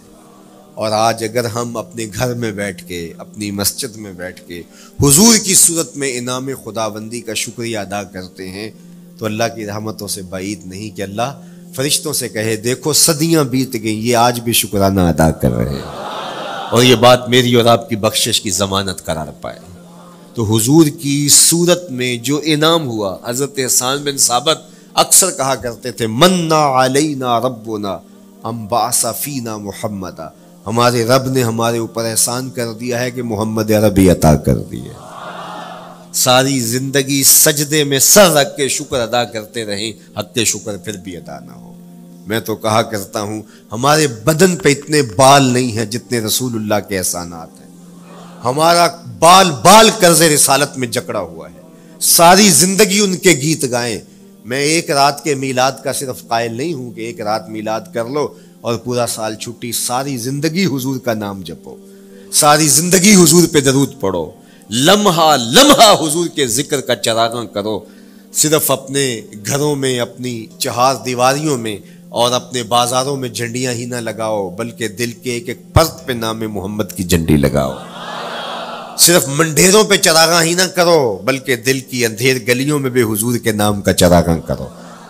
اور 0.74 0.92
آج 0.92 1.24
اگر 1.24 1.44
ہم 1.44 1.76
اپنے 1.76 2.06
گھر 2.14 2.34
میں 2.34 2.52
بیٹھ 2.52 2.84
کے، 2.84 3.12
اپنی 3.18 3.50
مسجد 3.50 3.96
میں 3.96 4.12
بیٹھ 4.12 4.42
کے 4.46 4.62
حضور 5.02 5.36
کی 5.38 5.54
صورت 5.54 5.96
میں 5.96 6.18
انعام 6.18 6.48
خدا 6.64 6.88
بندی 6.88 7.20
کا 7.20 7.34
شکریہ 7.34 7.78
ادا 7.78 8.02
کرتے 8.02 8.48
ہیں، 8.48 8.70
تو 9.18 9.24
اللہ 9.24 9.44
کی 9.54 9.66
رحمتوں 9.66 10.08
سے 10.08 10.22
بعید 10.22 10.66
نہیں 10.66 10.96
کہ 10.96 11.02
اللہ 11.02 11.40
فرشتوں 11.76 12.12
سے 12.12 12.28
کہے، 12.28 12.56
دیکھو 12.56 12.92
صدیاں 12.92 13.44
بیت 13.44 13.72
گئیں، 13.72 14.00
یہ 14.00 14.16
آج 14.16 14.40
بھی 14.40 14.52
شکرانہ 14.52 15.00
ادا 15.00 15.30
کر 15.30 15.50
رہے 15.50 15.74
ہیں۔ 15.74 15.82
اور 16.70 16.82
یہ 16.82 16.94
بات 16.94 17.28
میری 17.28 17.54
اور 17.54 17.64
آپ 17.64 17.88
کی 17.88 17.96
بخشش 17.96 18.40
کی 18.40 18.50
ضمانت 18.50 19.04
قرار 19.04 19.26
پائے۔ 19.40 19.77
تو 20.34 20.56
حضور 20.56 20.86
کی 20.86 21.28
صورت 21.30 21.90
میں 21.90 22.16
جو 22.16 22.40
انعام 22.44 22.86
ہوا، 22.86 23.16
حضرت 23.24 23.58
حسان 23.66 24.02
بن 24.04 24.16
ثابت 24.16 24.58
اکثر 24.94 25.30
کہا 25.30 25.54
کرتے 25.54 25.90
تھے، 25.92 26.06
منا 26.06 26.84
علینا 26.84 27.38
ربنا 27.40 27.98
امباسا 28.42 29.12
فینا 29.12 29.56
محمد 29.56 30.20
ہمارے 30.66 31.04
رب 31.04 31.30
نے 31.30 31.42
ہمارے 31.42 31.78
اوپر 31.78 32.04
احسان 32.04 32.50
کر 32.50 32.72
دیا 32.72 33.00
ہے 33.00 33.10
کہ 33.10 33.22
محمد 33.22 33.70
عربی 33.70 34.10
عطا 34.10 34.34
کر 34.36 34.58
دیے 34.58 34.92
ساری 36.12 36.60
زندگی 36.60 37.22
سجدے 37.22 37.84
میں 37.84 37.98
سر 37.98 38.30
رکھ 38.30 38.56
کے 38.56 38.68
شکر 38.68 39.00
ادا 39.00 39.24
کرتے 39.24 39.64
رہیں، 39.64 39.92
حق 40.18 40.34
کے 40.34 40.44
شکر 40.44 40.76
پھر 40.76 40.96
بھی 40.96 41.16
ادا 41.16 41.38
نہ 41.38 41.52
ہو۔ 41.52 41.72
میں 42.26 42.40
تو 42.40 42.56
کہا 42.56 42.82
کرتا 42.82 43.20
ہوں، 43.20 43.42
ہمارے 43.72 44.06
بدن 44.06 44.56
پہ 44.56 44.68
اتنے 44.68 45.02
بال 45.02 45.44
نہیں 45.44 45.72
ہیں 45.72 45.84
جتنے 45.84 46.20
رسول 46.20 46.54
اللہ 46.54 46.88
کے 46.88 46.98
احسانات 46.98 47.60
ہیں۔ 47.60 47.67
ہمارا 48.44 48.86
بال 49.18 49.50
بال 49.50 49.90
قرض 49.98 50.22
رسالت 50.22 50.78
میں 50.78 50.88
جکڑا 50.88 51.20
ہوا 51.20 51.48
ہے۔ 51.48 51.60
ساری 52.00 52.48
زندگی 52.48 53.00
ان 53.00 53.16
کے 53.16 53.30
گیت 53.30 53.70
گائیں۔ 53.70 53.98
میں 54.44 54.60
ایک 54.60 54.90
رات 54.90 55.24
کے 55.24 55.34
میلاد 55.34 55.72
کا 55.84 55.92
صرف 55.92 56.28
قائل 56.28 56.54
نہیں 56.54 56.74
ہوں 56.74 56.90
کہ 56.90 57.00
ایک 57.00 57.20
رات 57.20 57.48
میلاد 57.48 57.80
کر 57.94 58.04
لو 58.04 58.28
اور 58.60 58.74
پورا 58.74 59.06
سال 59.06 59.34
چھٹی 59.34 59.72
ساری 59.72 60.16
زندگی 60.16 60.66
حضور 60.66 60.98
کا 60.98 61.14
نام 61.14 61.40
جپو۔ 61.40 61.76
ساری 62.32 62.68
زندگی 62.68 63.14
حضور 63.14 63.48
پہ 63.52 63.60
درود 63.60 64.00
پڑھو۔ 64.00 64.30
لمحہ 64.70 65.36
لمحہ 65.36 66.08
حضور 66.08 66.28
کے 66.28 66.46
ذکر 66.46 66.80
کا 66.80 66.96
چراغاں 66.96 67.44
کرو۔ 67.44 67.80
صرف 68.32 68.70
اپنے 68.70 69.20
گھروں 69.46 69.76
میں، 69.76 70.00
اپنی 70.00 70.46
چہار 70.58 70.94
دیواریوں 70.94 71.58
میں 71.58 71.76
اور 72.08 72.32
اپنے 72.32 72.62
بازاروں 72.62 73.16
میں 73.16 73.28
جھنڈیاں 73.28 73.72
ہی 73.72 73.84
نہ 73.84 73.96
لگاؤ، 73.96 74.50
بلکہ 74.50 74.88
دل 74.88 75.12
کے 75.12 75.32
ایک 75.32 75.48
ایک 75.48 75.74
پرت 75.74 76.06
پہ 76.06 76.12
نام 76.12 76.42
محمد 76.48 76.84
کی 76.96 77.04
جھنڈی 77.04 77.36
لگاؤ۔ 77.36 77.72
صرف 78.98 79.28
منڈیروں 79.28 79.84
پہ 79.84 79.96
چراغاں 79.96 80.44
ہی 80.44 80.54
نہ 80.54 80.62
کرو، 80.62 81.20
بلکہ 81.24 81.56
دل 81.56 81.80
کی 81.80 82.04
اندھیر 82.06 82.36
گلیوں 82.48 82.78
میں 82.78 82.90
بھی 82.90 83.02
حضور 83.02 83.38
کے 83.38 83.52
نام 83.52 83.82
کا 83.82 83.92
چراغاں 83.92 84.38
کرو۔ 84.38 84.66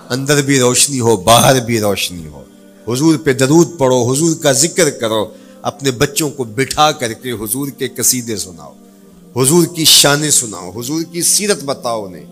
اندر 0.08 0.42
بھی 0.42 0.60
روشنی 0.60 1.00
ہو، 1.00 1.16
باہر 1.16 1.60
بھی 1.60 1.80
روشنی 1.80 2.26
ہو۔ 2.26 2.42
حضور 2.92 3.18
پہ 3.18 3.32
درود 3.32 3.78
پڑھو، 3.78 4.12
حضور 4.12 4.36
کا 4.36 4.52
ذکر 4.52 4.90
کرو، 4.90 5.26
اپنے 5.62 5.90
بچوں 5.90 6.30
کو 6.30 6.44
بٹھا 6.44 6.92
کر 6.92 7.12
کے 7.12 7.32
حضور 7.32 7.68
کے 7.68 7.88
قصیدے 7.88 8.36
سناؤ۔ 8.36 8.72
حضور 9.42 9.66
کی 9.66 9.84
شانیں 9.84 10.30
سناؤ، 10.30 10.70
حضور 10.70 11.02
کی 11.12 11.22
سیرت 11.22 11.64
بتاؤ 11.64 12.04
انہیں۔ 12.04 12.24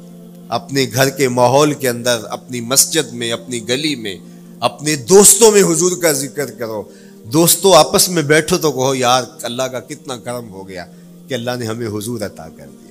اپنے 0.49 0.87
گھر 0.95 1.11
کے 1.11 1.29
ماحول 1.29 1.73
کے 1.73 1.89
اندر، 1.89 2.19
اپنی 2.31 2.61
مسجد 2.61 3.13
میں، 3.13 3.33
اپنی 3.33 3.69
گلی 3.69 3.95
میں، 3.95 4.17
اپنے 4.61 4.97
دوستوں 4.97 5.53
میں 5.53 5.63
حضور 5.63 5.93
کا 6.03 6.13
ذکر 6.13 6.51
کرو۔ 6.51 6.83
دوستوں 7.25 7.75
آپس 7.75 8.09
میں 8.09 8.23
بیٹھو 8.23 8.59
تو 8.59 8.73
کہو، 8.73 8.95
یار، 8.95 9.23
اللہ 9.43 9.63
کا 9.63 9.81
کتنا 9.81 10.17
کرم 10.17 10.51
ہو 10.51 10.69
گیا۔ 10.69 10.87
کہ 11.29 11.35
اللہ 11.35 11.51
نے 11.59 11.67
ہمیں 11.67 11.89
حضور 11.89 12.21
عطا 12.21 12.49
کر 12.57 12.67
دیا۔ 12.67 12.87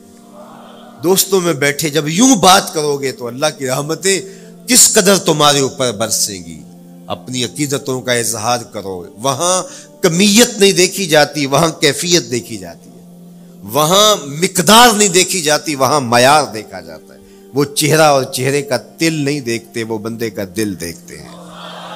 دوستوں 1.03 1.41
میں 1.41 1.53
بیٹھے 1.53 1.89
جب 1.89 2.07
یوں 2.07 2.35
بات 2.35 2.73
کرو 2.73 2.97
گے 2.97 3.11
تو 3.11 3.27
اللہ 3.27 3.45
کی 3.57 3.67
رحمتیں 3.67 4.21
کس 4.67 4.93
قدر 4.93 5.17
تمہارے 5.17 5.59
اوپر 5.59 5.91
برسیں 5.91 6.45
گی۔ 6.45 6.61
اپنی 7.07 7.45
عقیدتوں 7.45 8.01
کا 8.01 8.13
اظہار 8.13 8.57
کرو۔ 8.59 9.05
وہاں 9.17 9.63
کمیت 10.03 10.59
نہیں 10.59 10.71
دیکھی 10.71 11.05
جاتی، 11.05 11.45
وہاں 11.45 11.69
کیفیت 11.81 12.31
دیکھی 12.31 12.57
جاتی 12.57 12.89
ہے۔ 12.89 13.29
وہاں 13.63 14.15
مقدار 14.25 14.93
نہیں 14.93 15.09
دیکھی 15.09 15.41
جاتی، 15.41 15.75
وہاں 15.75 16.01
معیار 16.01 16.43
دیکھا 16.53 16.79
جاتا 16.79 17.13
ہے۔ 17.13 17.19
وہ 17.53 17.65
چہرہ 17.65 18.01
اور 18.01 18.23
چہرے 18.23 18.61
کا 18.61 18.77
تل 18.77 19.13
نہیں 19.13 19.39
دیکھتے، 19.39 19.83
وہ 19.83 19.97
بندے 19.97 20.29
کا 20.29 20.43
دل 20.55 20.79
دیکھتے 20.79 21.17
ہیں۔ 21.17 21.29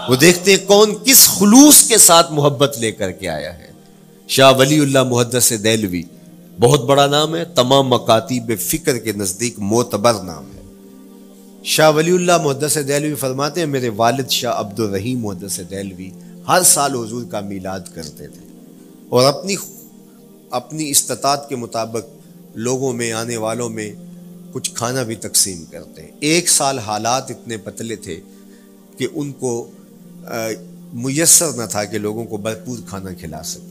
وہ 0.10 0.16
دیکھتے 0.16 0.56
ہیں 0.56 0.66
کون 0.68 0.94
کس 1.06 1.28
خلوص 1.28 1.84
کے 1.84 1.98
ساتھ 1.98 2.32
محبت 2.32 2.78
لے 2.80 2.92
کر 2.92 3.12
کے 3.12 3.30
آیا 3.30 3.58
ہے۔ 3.58 3.70
شاہ 4.28 4.54
ولی 4.58 4.80
اللہ 4.80 5.04
محدث 5.04 5.54
دہلوی 5.64 6.04
بہت 6.60 6.82
بڑا 6.82 7.08
نام 7.08 7.36
ہے، 7.36 7.46
تمام 7.46 7.88
مکاتیب 7.88 8.52
فکر 8.60 8.98
کے 8.98 9.12
نزدیک 9.12 9.54
معتبر 9.58 10.14
نام 10.14 10.46
ہے۔ 10.46 10.62
شاہ 11.64 11.92
ولی 11.92 12.12
اللہ 12.12 12.38
محدث 12.44 12.78
دہلوی 12.88 13.16
فرماتے 13.16 13.60
ہیں، 13.60 13.68
میرے 13.68 13.90
والد 13.90 14.30
شاہ 14.30 14.60
عبد 14.60 14.80
الرحیم 14.80 15.20
محدث 15.20 15.60
دہلوی 15.72 16.10
ہر 16.48 16.62
سال 16.66 16.96
حضور 16.96 17.24
کا 17.32 17.40
میلاد 17.40 17.80
کرتے 17.94 18.28
تھے۔ 18.28 18.48
اور 19.10 19.26
اپنی 19.26 19.56
اپنی 20.50 20.90
استطاعت 20.90 21.50
کے 21.50 21.56
مطابق 21.56 22.06
لوگوں 22.56 22.94
میں، 22.94 23.12
آنے 23.12 23.38
والوں 23.38 23.70
میں 23.70 23.92
کچھ 24.52 24.72
کھانا 24.74 25.04
بھی 25.04 25.16
تقسیم 25.16 25.64
کرتے 25.72 26.02
ہیں۔ 26.02 26.12
ایک 26.20 26.50
سال 26.50 26.80
حالات 26.80 27.32
اتنے 27.32 27.58
پتلے 27.58 27.96
تھے 27.96 28.20
کہ 28.98 29.08
ان 29.14 29.32
کو 29.32 29.70
میسر 30.94 31.52
نہ 31.52 31.66
تھا 31.70 31.84
کہ 31.84 31.98
لوگوں 31.98 32.26
کو 32.26 32.38
بھرپور 32.38 32.78
کھانا 32.90 33.14
کھلا 33.14 33.44
سکیں 33.44 33.69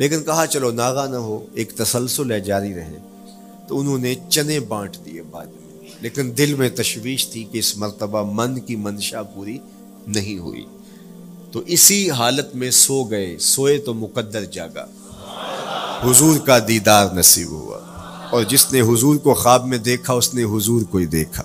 لیکن 0.00 0.24
کہا 0.24 0.46
چلو 0.46 0.70
ناغا 0.70 1.06
نہ 1.06 1.16
ہو، 1.16 1.46
ایک 1.54 1.72
تسلسل 1.72 2.32
ہے، 2.32 2.40
جاری 2.40 2.74
رہے۔ 2.74 2.98
تو 3.68 3.80
انہوں 3.80 3.98
نے 3.98 4.14
چنے 4.28 4.60
بانٹ 4.60 4.96
دیے 5.04 5.22
بعد 5.22 5.46
میں۔ 5.46 5.88
لیکن 6.00 6.32
دل 6.38 6.54
میں 6.54 6.70
تشویش 6.70 7.28
تھی 7.28 7.44
کہ 7.44 7.58
اس 7.58 7.76
مرتبہ 7.76 8.22
من 8.32 8.60
کی 8.60 8.76
منشا 8.76 9.22
پوری 9.22 9.58
نہیں 10.06 10.38
ہوئی۔ 10.38 10.64
تو 11.52 11.62
اسی 11.66 12.10
حالت 12.10 12.56
میں 12.56 12.70
سو 12.70 13.04
گئے۔ 13.04 13.38
سوئے 13.38 13.78
تو 13.78 13.94
مقدر 13.94 14.44
جاگا۔ 14.44 14.86
حضور 16.04 16.38
کا 16.38 16.58
دیدار 16.68 17.06
نصیب 17.12 17.50
ہوا۔ 17.50 17.78
اور 18.30 18.42
جس 18.42 18.72
نے 18.72 18.80
حضور 18.80 19.16
کو 19.16 19.34
خواب 19.34 19.66
میں 19.66 19.78
دیکھا، 19.78 20.12
اس 20.12 20.34
نے 20.34 20.44
حضور 20.44 20.82
کو 20.82 20.98
ہی 20.98 21.06
دیکھا۔ 21.06 21.42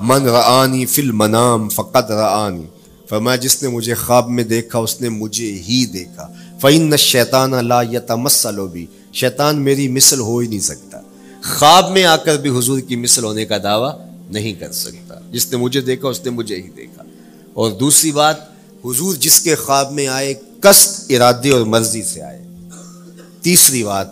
من 0.00 0.22
رآنی 0.24 0.86
فی 0.86 1.02
المنام 1.02 1.68
فقط 1.68 2.10
رآنی۔ 2.10 2.66
فرمایا، 3.08 3.36
جس 3.36 3.62
نے 3.62 3.68
مجھے 3.68 3.94
خواب 3.94 4.28
میں 4.28 4.44
دیکھا، 4.44 4.78
اس 4.78 5.00
نے 5.00 5.08
مجھے 5.08 5.52
ہی 5.52 5.86
دیکھا۔ 5.86 6.32
فعین 6.60 6.96
شیطان 6.96 7.68
لا 7.68 7.82
یتمسلو 7.82 8.66
بھی 8.66 8.86
شیطان 9.12 9.62
میری 9.62 9.88
مثل 9.88 10.20
ہو 10.20 10.38
ہی 10.38 10.48
نہیں 10.48 10.60
سکتا۔ 10.60 11.00
خواب 11.44 11.90
میں 11.90 12.04
آ 12.04 12.16
کر 12.16 12.36
بھی 12.36 12.58
حضور 12.58 12.80
کی 12.80 12.96
مثل 12.96 13.24
ہونے 13.24 13.44
کا 13.44 13.58
دعویٰ 13.62 13.98
نہیں 14.30 14.52
کر 14.52 14.72
سکتا۔ 14.72 15.14
جس 15.30 15.50
نے 15.50 15.56
مجھے 15.56 15.80
دیکھا، 15.80 16.08
اس 16.08 16.24
نے 16.24 16.30
مجھے 16.30 16.56
ہی 16.56 16.70
دیکھا۔ 16.76 17.02
اور 17.54 17.72
دوسری 17.72 18.12
بات، 18.12 18.36
حضور 18.84 19.14
جس 19.14 19.40
کے 19.40 19.54
خواب 19.54 19.92
میں 19.92 20.06
آئے، 20.06 20.34
قصد، 20.60 21.10
ارادے 21.10 21.50
اور 21.50 21.60
مرضی 21.60 22.02
سے 22.02 22.22
آئے۔ 22.22 22.44
تیسری 23.42 23.84
بات، 23.84 24.08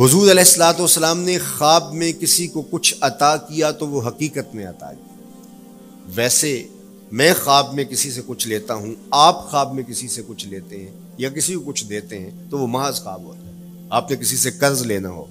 حضور 0.00 0.22
علیہ 0.22 0.40
السلاۃ 0.40 0.74
والسلام 0.78 1.20
نے 1.20 1.38
خواب 1.38 1.94
میں 1.94 2.12
کسی 2.12 2.46
کو 2.46 2.62
کچھ 2.62 2.94
عطا 3.00 3.36
کیا 3.36 3.70
تو 3.70 3.88
وہ 3.88 4.08
حقیقت 4.08 4.54
میں 4.54 4.66
عطا 4.66 4.92
کیا 4.92 5.28
ویسے 6.14 6.62
میں 7.12 7.34
خواب 7.44 7.74
میں 7.74 7.84
کسی 7.84 8.10
سے 8.10 8.20
کچھ 8.26 8.48
لیتا 8.48 8.74
ہوں، 8.74 8.94
آپ 9.10 9.50
خواب 9.50 9.74
میں 9.74 9.82
کسی 9.82 10.08
سے 10.08 10.22
کچھ 10.26 10.46
لیتے 10.46 10.80
ہیں 10.80 10.88
یا 11.18 11.28
کسی 11.28 11.54
کو 11.54 11.60
کچھ 11.60 11.84
دیتے 11.84 12.18
ہیں، 12.18 12.30
تو 12.50 12.58
وہ 12.58 12.66
محض 12.66 13.02
خواب 13.02 13.22
ہوتا 13.22 13.46
ہے۔ 13.46 13.52
آپ 13.90 14.10
نے 14.10 14.16
کسی 14.16 14.36
سے 14.36 14.50
قرض 14.50 14.82
لینا 14.82 15.08
ہو، 15.08 15.24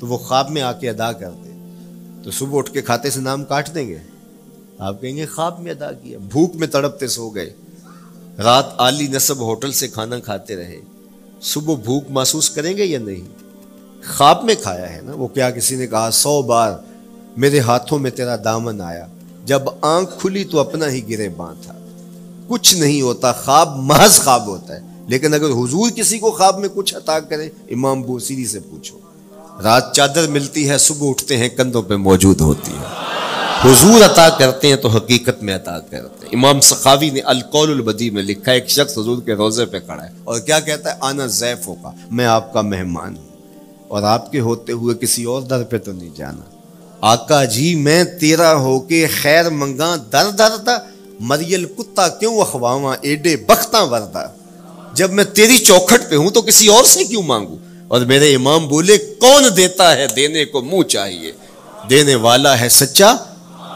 تو 0.00 0.06
وہ 0.06 0.18
خواب 0.18 0.50
میں 0.50 0.62
آ 0.62 0.72
کے 0.72 0.90
ادا 0.90 1.12
کر 1.12 1.30
دیں 1.30 1.58
تو 2.24 2.30
صبح 2.30 2.58
اٹھ 2.58 2.72
کے 2.72 2.82
کھاتے 2.82 3.10
سے 3.10 3.20
نام 3.20 3.44
کاٹ 3.44 3.74
دیں 3.74 3.88
گے۔ 3.88 3.98
آپ 4.78 5.00
کہیں 5.00 5.16
گے، 5.16 5.26
خواب 5.26 5.60
میں 5.60 5.70
ادا 5.70 5.92
کیا، 5.92 6.18
بھوک 6.18 6.56
میں 6.56 6.68
تڑپتے 6.68 7.06
سو 7.06 7.28
گئے۔ 7.28 7.50
رات 8.38 8.66
عالی 8.78 9.06
نصب 9.06 9.38
ہوٹل 9.38 9.72
سے 9.72 9.88
کھانا 9.88 10.18
کھاتے 10.18 10.56
رہے۔ 10.56 10.80
صبح 11.42 11.74
بھوک 11.74 12.04
محسوس 12.08 12.50
کریں 12.50 12.76
گے 12.76 12.84
یا 12.84 12.98
نہیں؟ 12.98 13.28
خواب 14.16 14.44
میں 14.44 14.54
کھایا 14.62 14.96
ہے 14.96 15.00
نا؟ 15.00 15.12
وہ 15.14 15.28
کیا 15.28 15.50
کسی 15.50 15.76
نے 15.76 15.86
کہا، 15.86 16.10
سو 16.12 16.42
بار 16.42 16.72
میرے 17.36 17.60
ہاتھوں 17.60 17.98
میں 17.98 18.10
تیرا 18.10 18.36
دامن 18.44 18.80
آیا۔ 18.80 19.06
جب 19.48 19.62
آنکھ 19.82 20.10
کھلی 20.20 20.44
تو 20.44 20.60
اپنا 20.60 20.90
ہی 20.90 21.10
گرے 21.10 21.28
باں 21.28 21.54
تھا۔ 21.62 21.74
کچھ 22.48 22.74
نہیں 22.74 23.02
ہوتا، 23.02 23.32
خواب 23.32 23.76
محض 23.76 24.20
خواب 24.20 24.46
ہوتا 24.46 24.74
ہے۔ 24.74 24.80
لیکن 25.06 25.34
اگر 25.34 25.50
حضور 25.50 25.90
کسی 25.90 26.18
کو 26.18 26.30
خواب 26.30 26.58
میں 26.58 26.68
کچھ 26.74 26.94
عطا 26.94 27.20
کرے، 27.20 27.48
امام 27.70 28.02
بوسیری 28.02 28.46
سے 28.46 28.60
پوچھو۔ 28.60 28.98
رات 29.62 29.94
چادر 29.94 30.26
ملتی 30.28 30.68
ہے، 30.68 30.78
صبح 30.78 31.08
اٹھتے 31.10 31.36
ہیں، 31.36 31.48
کندھوں 31.48 31.82
پہ 31.82 31.96
موجود 31.96 32.40
ہوتی 32.40 32.72
ہے۔ 32.72 32.84
حضور 33.60 34.04
عطا 34.04 34.28
کرتے 34.28 34.68
ہیں 34.68 34.76
تو 34.76 34.88
حقیقت 34.88 35.42
میں 35.42 35.56
عطا 35.56 35.78
کرتے 35.78 36.26
ہیں۔ 36.26 36.34
امام 36.34 36.60
سخاوی 36.60 37.10
نے 37.10 37.20
القول 37.20 37.70
البدی 37.70 38.10
میں 38.10 38.22
لکھا 38.22 38.52
ایک 38.52 38.70
شخص 38.70 38.98
حضور 38.98 39.22
کے 39.22 39.34
روزے 39.34 39.66
پہ 39.66 39.78
کھڑا 39.78 40.04
ہے 40.04 40.10
اور 40.24 40.40
کیا 40.40 40.60
کہتا 40.60 40.90
ہے؟ 40.90 40.96
آنا 41.00 41.26
زیف 41.26 41.68
ہوگا 41.68 41.92
میں 42.10 42.26
آپ 42.26 42.52
کا 42.52 42.60
مہمان 42.60 43.16
ہوں۔ 43.16 43.28
اور 43.88 44.02
آپ 44.02 44.32
کے 44.32 44.40
ہوتے 44.40 44.72
ہوئے 44.72 44.94
کسی 44.94 45.24
اور 45.24 45.42
در 45.42 45.64
پہ 45.64 45.78
تو 45.78 45.92
نہیں 45.92 46.10
جانا۔ 46.16 46.57
آقا 47.00 47.44
جی 47.44 47.74
میں 47.74 48.04
تیرا 48.04 48.54
ہو 48.54 48.80
کے 48.80 49.06
خیر 49.06 49.50
منگا 49.50 49.96
در 50.12 50.30
در 50.30 50.56
دا 50.56 50.76
مریل 51.20 51.64
کتا 51.64 52.08
کیوں 52.08 52.40
اخواواں، 52.40 52.96
ایڈے 53.00 53.36
بختاں 53.36 53.86
وردا 53.86 54.26
جب 54.92 55.12
میں 55.12 55.24
تیری 55.24 55.58
چوکھٹ 55.58 56.10
پہ 56.10 56.16
ہوں 56.16 56.30
تو 56.30 56.42
کسی 56.42 56.68
اور 56.68 56.84
سے 56.84 57.04
کیوں 57.04 57.22
مانگوں؟ 57.22 57.56
اور 57.88 58.00
میرے 58.00 58.34
امام 58.34 58.68
بولے، 58.68 58.98
کون 58.98 59.44
دیتا 59.56 59.96
ہے 59.96 60.06
دینے 60.16 60.44
کو 60.44 60.62
منہ 60.62 60.82
چاہیے؟ 60.82 61.32
دینے 61.90 62.14
والا 62.14 62.60
ہے 62.60 62.68
سچا؟ 62.68 63.14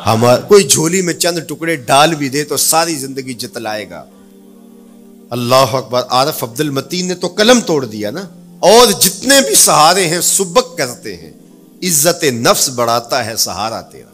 ہمار، 0.06 0.38
کوئی 0.38 0.64
جھولی 0.64 1.02
میں 1.02 1.14
چند 1.14 1.38
ٹکڑے 1.48 1.76
ڈال 1.76 2.14
بھی 2.14 2.28
دے 2.28 2.44
تو 2.44 2.56
ساری 2.56 2.94
زندگی 2.94 3.34
جتلائے 3.34 3.90
گا۔ 3.90 4.04
اللہ 5.30 5.54
اکبر، 5.54 6.02
عارف 6.08 6.44
عبد 6.44 6.60
المتین 6.60 7.08
نے 7.08 7.14
تو 7.14 7.26
قلم 7.26 7.60
توڑ 7.60 7.84
دیا 7.84 8.10
نا۔ 8.10 8.22
اور 8.58 9.00
جتنے 9.00 9.40
بھی 9.46 9.54
سہارے 9.54 10.06
ہیں 10.06 10.20
سبک 10.20 10.78
کرتے 10.78 11.16
ہیں۔ 11.16 11.32
عزت 11.82 12.24
نفس 12.24 12.68
بڑھاتا 12.68 13.24
ہے، 13.24 13.36
سہارا 13.36 13.80
تیرا۔ 13.80 14.12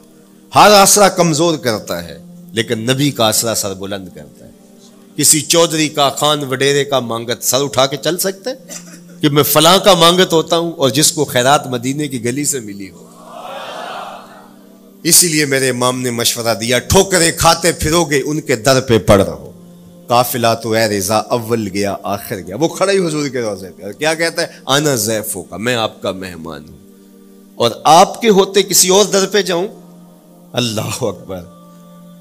ہر 0.54 0.70
آسرا 0.70 1.08
کمزور 1.08 1.58
کرتا 1.58 2.04
ہے، 2.04 2.18
لیکن 2.52 2.78
نبی 2.78 3.10
کا 3.10 3.26
آسرا 3.26 3.54
سر 3.54 3.74
بلند 3.74 4.08
کرتا 4.14 4.44
ہے۔ 4.44 4.50
کسی 5.16 5.40
چودھری 5.40 5.88
کا 5.88 6.10
خان 6.10 6.44
وڈیرے 6.44 6.84
کا 6.84 7.00
مانگت 7.00 7.44
سر 7.44 7.62
اٹھا 7.62 7.86
کے 7.86 7.96
چل 7.96 8.18
سکتے 8.18 8.50
کہ 9.20 9.28
میں 9.28 9.42
فلاں 9.42 9.78
کا 9.78 9.94
مانگت 9.94 10.32
ہوتا 10.32 10.58
ہوں 10.58 10.72
اور 10.72 10.90
جس 10.90 11.12
کو 11.12 11.24
خیرات 11.24 11.66
مدینے 11.66 12.08
کی 12.08 12.24
گلی 12.24 12.44
سے 12.44 12.60
ملی 12.60 12.90
ہو۔ 12.90 13.04
اسی 15.02 15.28
لیے 15.28 15.44
میرے 15.44 15.68
امام 15.68 16.00
نے 16.00 16.10
مشورہ 16.10 16.54
دیا 16.54 16.78
ٹھوکریں 16.78 17.32
کھاتے 17.36 17.72
پھرو 17.72 18.04
گے، 18.04 18.22
ان 18.24 18.40
کے 18.40 18.56
در 18.56 18.80
پہ 18.80 18.98
پڑ 18.98 19.22
رہو۔ 19.22 19.52
قافلہ 20.06 20.46
تو 20.62 20.72
اے 20.72 20.88
رضا، 20.88 21.16
اول 21.16 21.68
گیا، 21.72 21.96
آخر 22.02 22.36
گیا۔ 22.36 22.56
وہ 22.56 22.68
کھڑا 22.68 22.92
ہی 22.92 23.06
حضور 23.06 23.28
کے 23.28 23.40
روزے 23.40 23.68
پہ۔ 23.76 23.92
کیا 23.92 24.14
کہتا 24.14 24.42
ہے؟ 24.42 24.46
آنا 24.66 24.94
زیفو 24.94 25.42
کا، 25.42 25.56
میں 25.56 25.74
آپ 25.74 26.02
کا 26.02 26.12
مہمان 26.12 26.68
ہوں۔ 26.68 26.87
اور 27.58 27.70
آپ 27.84 28.20
کے 28.20 28.28
ہوتے 28.28 28.62
کسی 28.62 28.88
اور 28.88 29.04
در 29.04 29.26
پہ 29.26 29.42
جاؤں؟ 29.42 29.68
اللہ 30.52 31.04
اکبر۔ 31.04 31.40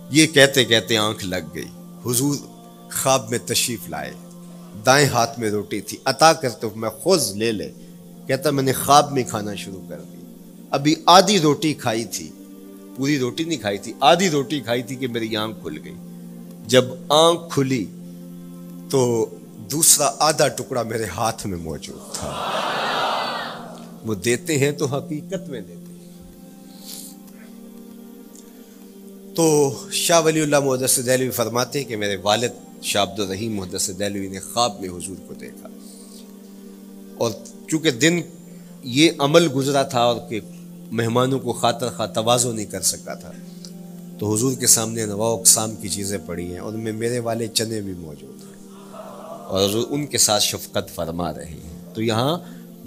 یہ 0.10 0.28
کہتے 0.28 0.66
کہتے 0.66 0.98
آنکھ 0.98 1.26
لگ 1.26 1.56
گئی۔ 1.56 1.68
حضور 2.06 2.36
خواب 2.92 3.30
میں 3.30 3.40
تشریف 3.46 3.90
لائے۔ 3.90 4.14
دائیں 4.86 5.08
ہاتھ 5.08 5.40
میں 5.40 5.50
روٹی 5.50 5.82
تھی۔ 5.82 5.98
عطا 6.06 6.34
کرتے 6.34 6.68
میں 6.76 6.90
خوز 6.90 7.32
لے 7.36 7.52
لے۔ 7.52 7.72
کہتا 8.28 8.50
میں 8.50 8.64
نے 8.64 8.74
خواب 8.74 9.12
میں 9.12 9.24
کھانا 9.24 9.56
شروع 9.56 9.82
کر 9.90 10.02
دی 10.02 10.18
ابھی 10.70 10.96
آدھی 11.06 11.40
روٹی 11.40 11.74
کھائی 11.74 12.06
تھی۔ 12.06 12.30
پوری 12.96 13.20
روٹی 13.20 13.44
نہیں 13.44 13.60
کھائی 13.60 13.78
تھی۔ 13.78 13.94
آدھی 14.00 14.30
روٹی 14.30 14.60
کھائی 14.60 14.84
تھی 14.84 14.96
کہ 14.96 15.08
میری 15.08 15.36
آنکھ 15.36 15.60
کھل 15.62 15.78
گئی۔ 15.84 15.96
جب 16.68 16.86
آنکھ 17.10 17.54
کھلی 17.54 17.86
تو 18.90 19.26
دوسرا 19.72 20.12
آدھا 20.20 20.48
ٹکڑا 20.48 20.84
میرے 20.84 21.06
ہاتھ 21.06 21.48
میں 21.48 21.58
موجود 21.58 22.14
تھا۔ 22.14 22.44
وہ 24.08 24.16
دیتے 24.16 24.58
ہیں 24.58 24.72
تو 24.72 24.86
حقیقت 24.86 25.50
میں 25.50 25.62
دیتے 25.62 25.74
ہیں۔ 25.74 25.88
تو 29.36 29.76
شاہ 29.92 30.22
ولی 30.26 30.42
اللہ 30.42 30.60
محدث 30.60 31.00
دہلوی 31.06 31.30
فرماتے 31.30 31.84
کہ 31.84 31.96
میرے 31.96 32.16
والد 32.16 32.82
شاہ 32.82 33.04
عبد 33.04 33.20
الرحیم 33.20 33.56
محدث 33.56 33.90
دہلوی 34.00 34.28
نے 34.28 34.40
خواب 34.40 34.82
میں 34.82 34.90
حضور 34.90 35.16
کو 35.28 35.34
دیکھا۔ 35.34 35.70
اور 37.18 37.32
چونکہ 37.68 37.92
دن 37.92 38.22
یہ 38.84 39.12
عمل 39.18 39.48
گزرا 39.56 39.84
تھا 39.84 40.02
اور 40.02 40.30
کہ 40.30 40.40
مہمانوں 40.92 41.40
کو 41.40 41.54
خاطر 41.54 41.90
خواہ 41.90 42.08
توازو 42.08 42.52
نہیں 42.52 42.66
کر 42.66 42.82
سکا 42.82 43.14
تھا، 43.14 43.32
تو 44.20 44.34
حضور 44.34 44.54
کے 44.54 44.68
سامنے 44.68 45.06
نوا 45.06 45.34
اقسام 45.34 45.76
کی 45.76 45.90
چیزیں 45.90 46.18
پڑی 46.26 46.52
ہیں، 46.52 46.60
ان 46.60 46.80
میں 46.80 46.92
میرے 46.92 47.20
والے 47.20 47.48
چنے 47.48 47.82
بھی 47.82 47.94
موجود 47.94 48.36
ہیں۔ 48.36 48.58
اور 49.48 49.70
ان 49.90 50.06
کے 50.06 50.18
ساتھ 50.18 50.44
شفقت 50.44 50.96
فرما 50.96 51.34
رہے 51.34 51.46
ہیں۔ 51.46 51.94
تو 51.94 52.02
یہاں 52.02 52.40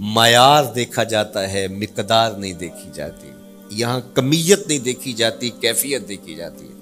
معیار 0.02 0.64
دیکھا 0.74 1.04
جاتا 1.04 1.52
ہے، 1.52 1.68
مقدار 1.68 2.32
نہیں 2.32 2.52
دیکھی 2.52 2.90
جاتی۔ 2.94 3.30
یہاں 3.70 4.00
کمیت 4.14 4.68
نہیں 4.68 4.78
دیکھی 4.78 5.12
جاتی، 5.12 5.50
کیفیت 5.50 6.08
دیکھی 6.08 6.34
جاتی 6.34 6.64
ہے۔ 6.66 6.72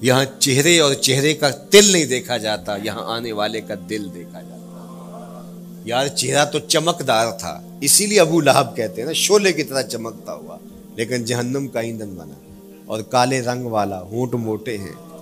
یہاں 0.00 0.24
چہرے 0.38 0.80
اور 0.80 0.94
چہرے 0.94 1.34
کا 1.34 1.50
تل 1.50 1.92
نہیں 1.92 2.04
دیکھا 2.04 2.36
جاتا، 2.36 2.76
یہاں 2.84 3.02
آنے 3.06 3.32
والے 3.32 3.60
کا 3.60 3.74
دل 3.90 4.14
دیکھا 4.14 4.40
جاتا۔ 4.40 4.56
یار 5.84 6.06
چہرہ 6.06 6.44
تو 6.44 6.58
چمکدار 6.58 7.26
تھا، 7.40 7.60
اسی 7.80 8.06
لیے 8.06 8.20
ابو 8.20 8.40
لہب 8.40 8.76
کہتے 8.76 9.00
ہیں 9.00 9.06
نا 9.06 9.12
شولے 9.12 9.52
کی 9.52 9.62
طرح 9.62 9.82
چمکتا 9.82 10.34
ہوا، 10.34 10.58
لیکن 10.94 11.24
جہنم 11.24 11.68
کا 11.68 11.80
ایندھن 11.80 12.10
بنا۔ 12.10 12.34
اور 12.86 13.02
کالے 13.02 13.40
رنگ 13.40 13.64
والا، 13.64 14.02
ہونٹ 14.02 14.34
موٹے 14.34 14.78
ہیں، 14.78 15.18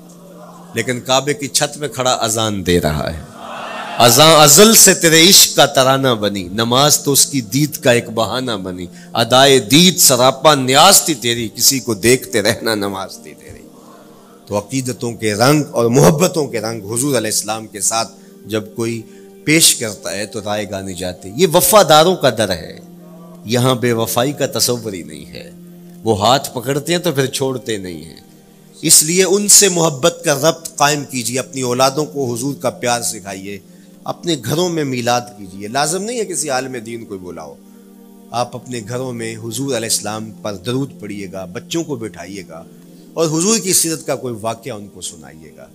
لیکن 0.74 1.00
کعبے 1.00 1.34
کی 1.34 1.48
چھت 1.48 1.78
میں 1.78 1.88
کھڑا 1.88 2.12
اذان 2.12 2.66
دے 2.66 2.80
رہا 2.80 3.12
ہے۔ 3.12 3.37
اذان 3.98 4.40
ازل 4.40 4.74
سے 4.74 4.94
تیرے 4.94 5.28
عشق 5.28 5.56
کا 5.56 5.66
ترانہ 5.66 6.08
بنی، 6.08 6.42
نماز 6.42 6.98
تو 6.98 7.12
اس 7.12 7.26
کی 7.26 7.40
دید 7.40 7.76
کا 7.76 7.90
ایک 7.90 8.10
بہانہ 8.10 8.50
بنی، 8.50 8.86
ادائے 9.12 9.58
دید، 9.58 9.98
سراپا 9.98 10.54
نیاز 10.54 11.02
تھی 11.02 11.14
تیری، 11.14 11.48
کسی 11.54 11.80
کو 11.80 11.94
دیکھتے 11.94 12.42
رہنا 12.42 12.74
نماز 12.74 13.18
تھی 13.22 13.34
تیری۔ 13.34 13.62
تو 14.46 14.58
عقیدتوں 14.58 15.12
کے 15.12 15.34
رنگ 15.34 15.62
اور 15.70 15.86
محبتوں 15.86 16.46
کے 16.46 16.60
رنگ 16.60 16.80
حضور 16.80 17.08
علیہ 17.08 17.30
السلام 17.30 17.66
کے 17.66 17.80
ساتھ 17.80 18.12
جب 18.46 18.64
کوئی 18.76 19.02
پیش 19.44 19.74
کرتا 19.74 20.12
ہے 20.12 20.26
تو 20.26 20.40
رائے 20.44 20.70
گانی 20.70 20.94
جاتی 20.94 21.30
یہ 21.36 21.46
وفاداروں 21.54 22.16
کا 22.16 22.30
در 22.30 22.50
ہے، 22.50 22.78
یہاں 23.44 23.74
بے 23.74 23.92
وفائی 23.92 24.32
کا 24.32 24.58
تصور 24.58 24.92
ہی 24.92 25.02
نہیں 25.02 25.26
ہے۔ 25.26 25.50
وہ 26.04 26.26
ہاتھ 26.26 26.54
پکڑتے 26.54 26.92
ہیں 26.92 27.00
تو 27.00 27.12
پھر 27.12 27.26
چھوڑتے 27.26 27.76
نہیں 27.76 28.04
ہیں۔ 28.04 28.20
اس 28.82 29.02
لیے 29.02 29.24
ان 29.24 29.48
سے 29.48 29.68
محبت 29.68 30.22
کا 30.24 30.34
ربط 30.34 30.76
قائم 30.76 31.04
کیجیے، 31.04 31.38
اپنی 31.38 31.62
اولادوں 31.62 32.04
کو 32.04 32.34
حضور 32.34 32.54
کا 32.54 32.70
پیار 32.70 33.02
سکھائیے۔ 33.02 33.58
اپنے 34.08 34.36
گھروں 34.44 34.68
میں 34.68 34.84
میلاد 34.84 35.20
کیجیے 35.38 35.68
لازم 35.68 36.02
نہیں 36.02 36.18
ہے 36.18 36.24
کسی 36.24 36.50
عالم 36.50 36.72
دین 36.86 37.04
کو 37.04 37.18
بلاؤ۔ 37.18 37.54
آپ 38.30 38.56
اپنے 38.56 38.80
گھروں 38.88 39.12
میں 39.12 39.36
حضور 39.36 39.66
علیہ 39.66 39.88
السلام 39.88 40.30
پر 40.30 40.56
درود 40.56 41.00
پڑھیے 41.00 41.32
گا، 41.32 41.44
بچوں 41.44 41.84
کو 41.84 41.96
بٹھائیے 41.96 42.42
گا، 42.48 42.64
اور 43.14 43.26
حضور 43.26 43.58
کی 43.58 43.72
سیرت 43.72 44.06
کا 44.06 44.16
کوئی 44.16 44.34
واقعہ 44.40 44.72
ان 44.72 44.88
کو 44.88 45.00
سنائیے 45.00 45.52
گا۔ 45.56 45.66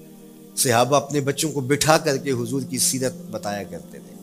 صحابہ 0.58 0.96
اپنے 0.96 1.22
بچوں 1.22 1.52
کو 1.52 1.60
بٹھا 1.60 1.98
کر 1.98 2.17
کے 2.17 2.32
حضور 2.32 2.62
کی 2.69 2.78
سیرت 2.78 3.13
بتایا 3.32 3.63
کرتے 3.63 4.00
تھے۔ 4.00 4.13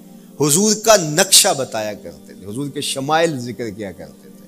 حضور 0.46 0.74
کا 0.84 0.96
نقشہ 0.96 1.48
بتایا 1.58 1.92
کرتے 1.92 2.34
تھے۔ 2.34 2.46
حضور 2.46 2.68
کے 2.68 2.80
شمائل 2.80 3.40
ذکر 3.40 3.70
کیا 3.70 3.92
کرتے 3.92 4.28
تھے۔ 4.36 4.46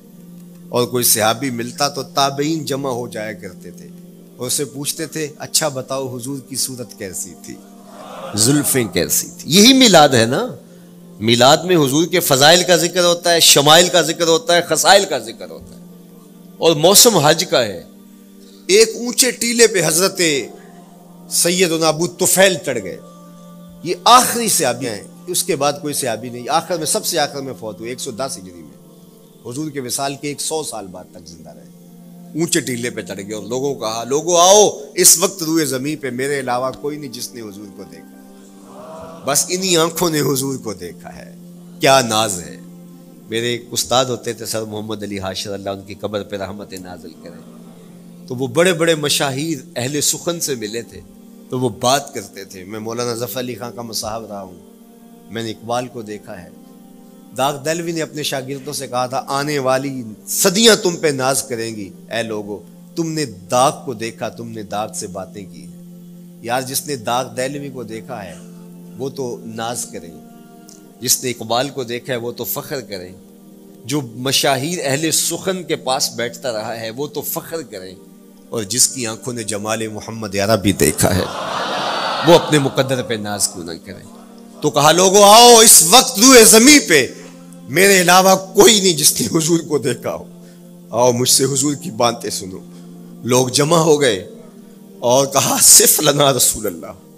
اور 0.69 0.87
کوئی 0.87 1.05
صحابی 1.05 1.51
ملتا 1.51 1.89
تو 1.89 2.03
تابعین 2.03 2.65
جمع 2.65 2.91
ہو 2.91 3.09
جایا 3.09 3.33
کرتے 3.33 3.71
تھے 3.71 3.89
اور 4.37 4.47
اسے 4.47 4.65
پوچھتے 4.65 5.07
تھے 5.07 5.29
اچھا 5.39 5.69
بتاؤ 5.69 6.17
حضور 6.17 6.39
کی 6.49 6.57
صورت 6.57 6.99
کیسی 6.99 7.35
تھی؟ 7.47 7.55
زلفیں 8.35 8.85
کیسی 8.85 9.29
تھی؟ 9.39 9.53
یہی 9.53 9.73
میلاد 9.73 10.09
ہے 10.09 10.27
نا؟ 10.27 10.47
میلاد 11.21 11.57
میں 11.57 11.77
حضور 11.77 12.07
کے 12.07 12.21
فضائل 12.21 12.63
کا 12.67 12.77
ذکر 12.77 13.05
ہوتا 13.05 13.33
ہے، 13.33 13.41
شمائل 13.41 13.89
کا 13.89 14.03
ذکر 14.03 14.27
ہوتا 14.27 14.57
ہے 14.57 14.61
خسائل 14.63 15.05
کا 15.05 15.19
ذکر 15.19 15.51
ہوتا 15.51 15.77
ہے۔ 15.77 15.81
اور 16.59 16.77
موسم 16.77 17.17
حج 17.17 17.45
کا 17.51 17.65
ہے۔ 17.65 17.83
ایک 18.67 18.89
اونچے 18.89 19.31
ٹیلے 19.31 19.67
پہ 19.67 19.83
حضرت 19.87 20.21
سید 21.31 21.83
ابو 21.83 22.07
توفیل 22.07 22.55
چڑھ 22.67 22.79
گئے۔ 22.83 22.99
یہ 23.83 23.95
آخری 24.05 24.49
سیابیاں 24.49 24.95
ہیں۔ 24.95 25.05
اس 25.27 25.45
کے 25.45 25.57
بعد 25.57 25.73
کوئی 25.83 25.95
سیابی 25.95 26.29
نہیں۔ 26.29 26.47
آخر 26.49 26.77
میں، 26.77 26.87
سب 26.87 27.07
سے 27.07 27.19
آخر 27.19 27.41
میں 27.41 27.53
فوت 27.59 27.81
ہوئی 27.81 27.91
ایک 27.91 28.01
سو 28.01 28.11
دس 28.11 28.39
ہجری 28.43 28.63
میں۔ 28.63 28.89
حضور 29.47 29.71
کے 29.71 29.81
وصال 29.81 30.15
کے 30.21 30.29
ایک 30.29 30.41
سو 30.41 30.63
سال 30.63 30.87
بعد 30.87 31.05
تک 31.13 31.29
زندہ 31.29 31.51
رہے۔ 31.51 31.87
اونچے 32.41 32.61
ٹیلے 32.61 32.91
پہ 32.91 33.03
چڑھ 33.03 33.21
گئے 33.21 33.35
اور 33.35 33.45
لوگوں 33.45 33.75
کہا، 33.75 34.05
لوگوں 34.05 34.37
آؤ، 34.41 34.81
اس 34.95 35.19
وقت 35.19 35.43
روئے 35.43 35.65
زمین 35.65 35.97
پہ 35.97 36.11
میرے 36.11 36.41
علاوہ 36.41 36.71
کوئی 36.81 36.97
نہیں 36.97 37.13
جس 37.13 37.35
نے 37.35 37.41
حضور 37.41 37.67
کو 37.77 37.83
دیکھا۔ 37.91 38.22
بس 39.27 39.47
انہی 39.49 39.77
آنکھوں 39.77 40.11
نے 40.11 40.21
حضور 40.21 40.59
کو 40.59 40.75
دیکھا 40.75 41.17
ہے۔ 41.17 41.35
کیا 41.81 42.01
ناز 42.01 42.41
ہے۔ 42.41 42.57
میرے 43.29 43.47
ایک 43.47 43.65
استاد 43.71 44.05
ہوتے 44.05 44.33
تھے 44.33 44.47
سر 44.47 44.63
محمد 44.63 45.03
علی 45.03 45.19
حاشر، 45.19 45.53
اللہ 45.53 45.71
ان 45.71 45.83
کی 45.83 45.95
قبر 45.95 46.23
پہ 46.23 46.37
رحمت 46.37 46.73
نازل 46.73 47.13
کرے 47.23 47.53
تو 48.27 48.35
وہ 48.35 48.47
بڑے 48.47 48.73
بڑے 48.73 48.95
مشاہیر 48.95 49.59
اہل 49.77 50.01
سخن 50.01 50.41
سے 50.41 50.55
ملے 50.55 50.83
تھے۔ 50.83 51.01
تو 51.51 51.61
وہ 51.61 51.69
بات 51.69 52.15
کرتے 52.15 52.45
تھے۔ 52.45 52.65
میں 52.65 52.81
مولانا 52.81 53.15
ظفر 53.15 53.41
علی 53.41 53.55
خان 53.55 53.73
کا 53.75 53.83
مصاحب 53.83 54.27
رہا 54.27 54.43
ہوں۔ 54.43 54.59
میں 55.31 55.43
نے 55.43 55.51
اقبال 55.51 55.89
کو 55.89 56.03
دیکھا 56.03 56.43
ہے۔ 56.43 56.49
داغ 57.37 57.63
دلوی 57.65 57.93
نے 57.93 58.03
اپنے 58.03 58.23
شاگردوں 58.23 58.73
سے 58.73 58.87
کہا 58.87 59.07
تھا، 59.07 59.25
آنے 59.27 59.59
والی 59.59 60.03
صدیاں 60.27 60.77
تم 60.77 60.97
پہ 60.97 61.07
ناز 61.07 61.43
کریں 61.43 61.77
گی۔ 61.77 61.91
اے 62.11 62.23
لوگو، 62.23 62.63
تم 62.97 63.13
نے 63.13 63.25
داغ 63.25 63.85
کو 63.85 63.95
دیکھا، 63.95 64.29
تم 64.29 64.49
نے 64.49 64.63
داغ 64.63 64.93
سے 64.93 65.07
باتیں 65.07 65.47
کی 65.53 65.67
یار، 66.43 66.63
جس 66.63 66.87
نے 66.87 66.97
داغ 66.97 67.35
دلوی 67.37 67.69
کو 67.69 67.83
دیکھا 67.83 68.25
ہے 68.25 68.52
وہ 68.99 69.09
تو 69.09 69.41
ناز 69.45 69.87
کریں۔ 69.93 70.11
جس 71.01 71.25
نے 71.25 71.31
اقبال 71.31 71.69
کو 71.69 71.85
دیکھا 71.85 72.13
ہے 72.13 72.19
وہ 72.19 72.33
تو 72.33 72.45
فخر 72.45 72.81
کریں۔ 72.81 73.13
جو 73.85 74.01
مشاہیر 74.01 74.79
اہل 74.85 75.11
سخن 75.11 75.63
کے 75.63 75.77
پاس 75.77 76.11
بیٹھتا 76.13 76.53
رہا 76.53 76.81
ہے 76.81 76.91
وہ 76.91 77.07
تو 77.07 77.23
فخر 77.23 77.63
کریں۔ 77.63 77.95
اور 78.49 78.63
جس 78.63 78.89
کی 78.89 79.07
آنکھوں 79.07 79.33
نے 79.33 79.43
جمال 79.43 79.89
محمد 79.89 80.35
یارہ 80.35 80.57
بھی 80.57 80.73
دیکھا 80.73 81.17
ہے، 81.17 81.25
وہ 82.27 82.35
اپنے 82.35 82.59
مقدر 82.59 83.03
پہ 83.03 83.15
ناز 83.15 83.49
کیوں 83.49 83.65
نہ 83.65 83.71
کرے 83.85 84.13
تو 84.63 84.71
کہا، 84.71 84.93
لوگو، 84.93 85.23
آؤ 85.23 85.57
اس 85.57 85.83
وقت 85.91 86.19
روئے 86.19 86.45
زمین 86.45 86.81
پہ۔ 86.89 87.09
میرے 87.69 88.01
علاوہ 88.01 88.35
کوئی 88.35 88.81
نہیں 88.81 88.93
جس 88.93 89.21
نے 89.21 89.39
حضور 89.39 89.61
کو 89.61 89.79
دیکھا 89.79 90.15
ہو۔ 90.15 90.25
آؤ 90.91 91.13
مجھ 91.13 91.29
سے 91.29 91.45
حضور 91.45 91.75
کی 91.75 91.91
باتیں 91.91 92.31
سنو۔ 92.31 92.59
لوگ 93.25 93.49
جمع 93.49 93.77
ہو 93.77 94.01
گئے 94.01 94.31
اور 94.99 95.27
کہا 95.27 95.57
صرف 95.63 96.01
لنا 96.01 96.33
رسول 96.33 96.67
اللہ۔ 96.67 97.12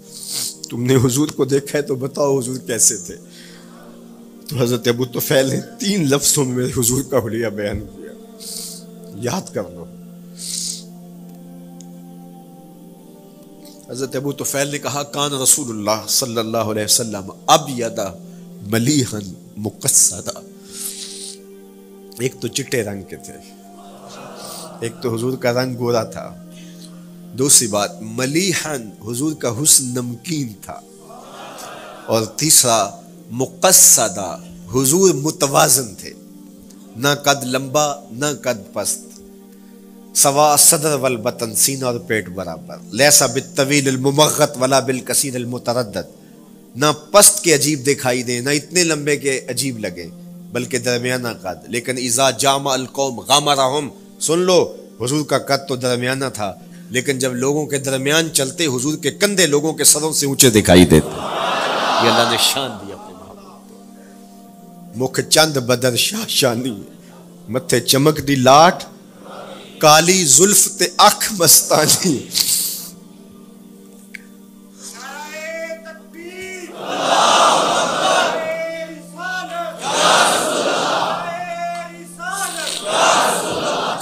تم 0.69 0.83
نے 0.83 0.95
حضور 0.95 1.27
کو 1.27 1.45
دیکھا 1.45 1.77
ہے 1.77 1.83
تو 1.83 1.95
بتاؤ 1.95 2.39
حضور 2.39 2.55
کیسے 2.55 2.97
تھے؟ 2.97 3.15
تو 4.49 4.55
حضرت 4.57 4.87
ابو 4.87 5.05
تو 5.05 5.19
نے 5.31 5.61
تین 5.79 6.09
لفظوں 6.09 6.45
میں 6.45 6.65
حضور 6.77 7.01
کا 7.03 7.17
حلیہ 7.25 7.47
بیان 7.47 7.79
کیا۔ 7.79 8.11
یاد 9.15 9.53
کر 9.53 9.61
لو 9.69 9.85
حضرت 13.89 14.15
ابو 14.15 14.31
توفیل 14.31 14.67
نے 14.67 14.79
کہا، 14.79 15.03
کان 15.03 15.33
رسول 15.33 15.69
اللہ 15.69 16.07
صلی 16.07 16.37
اللہ 16.37 16.57
علیہ 16.57 16.83
وسلم 16.83 17.31
اب 17.47 17.69
یدا 17.69 18.13
ملیحن 18.61 19.33
مقصدہ. 19.57 20.39
ایک 22.19 22.35
تو 22.39 22.47
چٹے 22.47 22.83
رنگ 22.83 23.03
کے 23.03 23.15
تھے۔ 23.15 23.33
ایک 24.79 24.91
تو 25.01 25.15
حضور 25.15 25.37
کا 25.37 25.53
رنگ 25.53 25.77
گورا 25.77 26.03
تھا۔ 26.03 26.44
دوسری 27.37 27.67
بات 27.67 28.01
ملیحن 28.01 28.89
حضور 29.07 29.33
کا 29.33 29.53
حسن 29.63 29.85
نمکین 29.85 30.53
تھا۔ 30.61 30.79
اور 32.05 32.25
تیسرا، 32.25 32.89
مقصدہ، 33.31 34.37
حضور 34.75 35.13
متوازن 35.13 35.95
تھے۔ 35.95 36.13
نہ 36.95 37.07
قد 37.23 37.43
لمبا، 37.43 37.95
نہ 38.11 38.25
قد 38.41 38.73
پست۔ 38.73 39.21
سوا 40.17 40.55
صدر 40.59 40.93
والبطن 40.93 41.55
سینہ 41.55 41.85
اور 41.85 41.99
پیٹ 41.99 42.29
برابر۔ 42.29 42.75
لیسا 42.91 43.25
بالطویل 43.25 43.87
الممغت 43.87 44.57
ولا 44.57 44.79
بالکثیر 44.79 45.35
المتردد۔ 45.35 46.25
نہ 46.75 46.85
پست 47.11 47.43
کے 47.43 47.55
عجیب 47.55 47.79
دکھائی 47.87 48.23
دیں، 48.23 48.41
نہ 48.41 48.49
اتنے 48.49 48.83
لمبے 48.83 49.17
کے 49.17 49.41
عجیب 49.49 49.79
لگے 49.79 50.09
بلکہ 50.51 50.77
درمیانہ 50.77 51.27
قد۔ 51.41 51.69
لیکن 51.69 51.97
ازا 51.97 52.31
جامع 52.31 52.73
القوم 52.73 53.19
غامرہم، 53.19 53.89
سن 54.19 54.39
لو، 54.39 54.75
حضور 55.01 55.25
کا 55.25 55.37
قد 55.37 55.67
تو 55.67 55.75
درمیانہ 55.75 56.25
تھا۔ 56.33 56.53
لیکن 56.95 57.19
جب 57.19 57.33
لوگوں 57.35 57.65
کے 57.65 57.77
درمیان 57.77 58.33
چلتے 58.33 58.65
حضور 58.65 58.97
کے 59.03 59.11
کندھے 59.11 59.45
لوگوں 59.45 59.73
کے 59.73 59.83
سروں 59.83 60.11
سے 60.13 60.25
اونچے 60.25 60.49
دکھائی 60.49 60.85
دیتے۔ 60.85 61.07
یہ 61.07 62.09
اللہ 62.09 62.29
نے 62.31 62.37
شان 62.41 62.71
دی 62.81 62.93
اپنے 62.93 63.13
مکھ 64.95 65.21
چند 65.29 65.57
بدر 65.69 65.95
شاہ 65.95 66.27
شانی، 66.27 66.75
متھے 67.49 67.79
چمک 67.91 68.17
دی 68.27 68.35
لاٹ، 68.35 68.83
کالی 69.79 70.23
زلف 70.37 70.67
تے 70.77 70.85
اکھ 70.97 71.33
مستانی۔ 71.39 72.17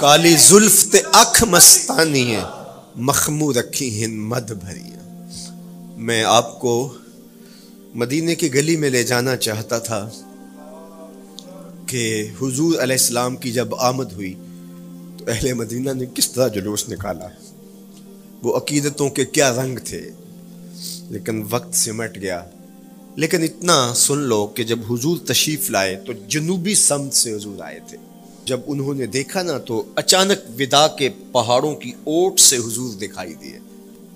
کالی 0.00 0.34
زلف 0.36 0.84
تے 0.92 1.00
اکھ 1.12 1.44
مستانی 1.44 2.24
ہے۔ 2.36 2.42
مخمو 2.96 3.52
رکھی 3.52 4.04
ہن 4.04 4.18
مد 4.18 4.50
بھری 4.50 4.82
میں 5.96 6.24
آپ 6.24 6.60
کو 6.60 6.94
مدینے 7.94 8.34
کی 8.34 8.54
گلی 8.54 8.76
میں 8.76 8.90
لے 8.90 9.02
جانا 9.02 9.36
چاہتا 9.36 9.78
تھا 9.78 10.10
کہ 11.86 12.28
حضور 12.42 12.72
علیہ 12.72 12.96
السلام 12.96 13.36
کی 13.36 13.52
جب 13.52 13.74
آمد 13.74 14.12
ہوئی 14.12 14.34
تو 15.18 15.24
اہل 15.28 15.52
مدینہ 15.52 15.90
نے 15.90 16.04
کس 16.14 16.30
طرح 16.30 16.48
جلوس 16.48 16.88
نکالا؟ 16.88 17.28
وہ 18.42 18.56
عقیدتوں 18.56 19.10
کے 19.10 19.24
کیا 19.24 19.62
رنگ 19.62 19.78
تھے؟ 19.84 20.10
لیکن 21.10 21.44
وقت 21.50 21.74
سمٹ 21.74 22.16
گیا۔ 22.16 22.44
لیکن 23.16 23.42
اتنا 23.42 23.92
سن 23.94 24.18
لو 24.18 24.46
کہ 24.46 24.64
جب 24.64 24.78
حضور 24.92 25.16
تشریف 25.26 25.70
لائے 25.70 25.96
تو 25.96 26.12
جنوبی 26.28 26.74
سمت 26.74 27.14
سے 27.14 27.32
حضور 27.32 27.60
آئے 27.60 27.80
تھے۔ 27.88 27.98
جب 28.46 28.60
انہوں 28.66 28.94
نے 28.94 29.06
دیکھا 29.06 29.42
نا 29.42 29.58
تو 29.58 29.82
اچانک 29.94 30.60
ودا 30.60 30.88
کے 30.88 31.08
پہاڑوں 31.32 31.74
کی 31.74 31.90
اوٹ 31.90 32.40
سے 32.40 32.56
حضور 32.56 32.94
دکھائی 32.94 33.34
دیے۔ 33.34 33.58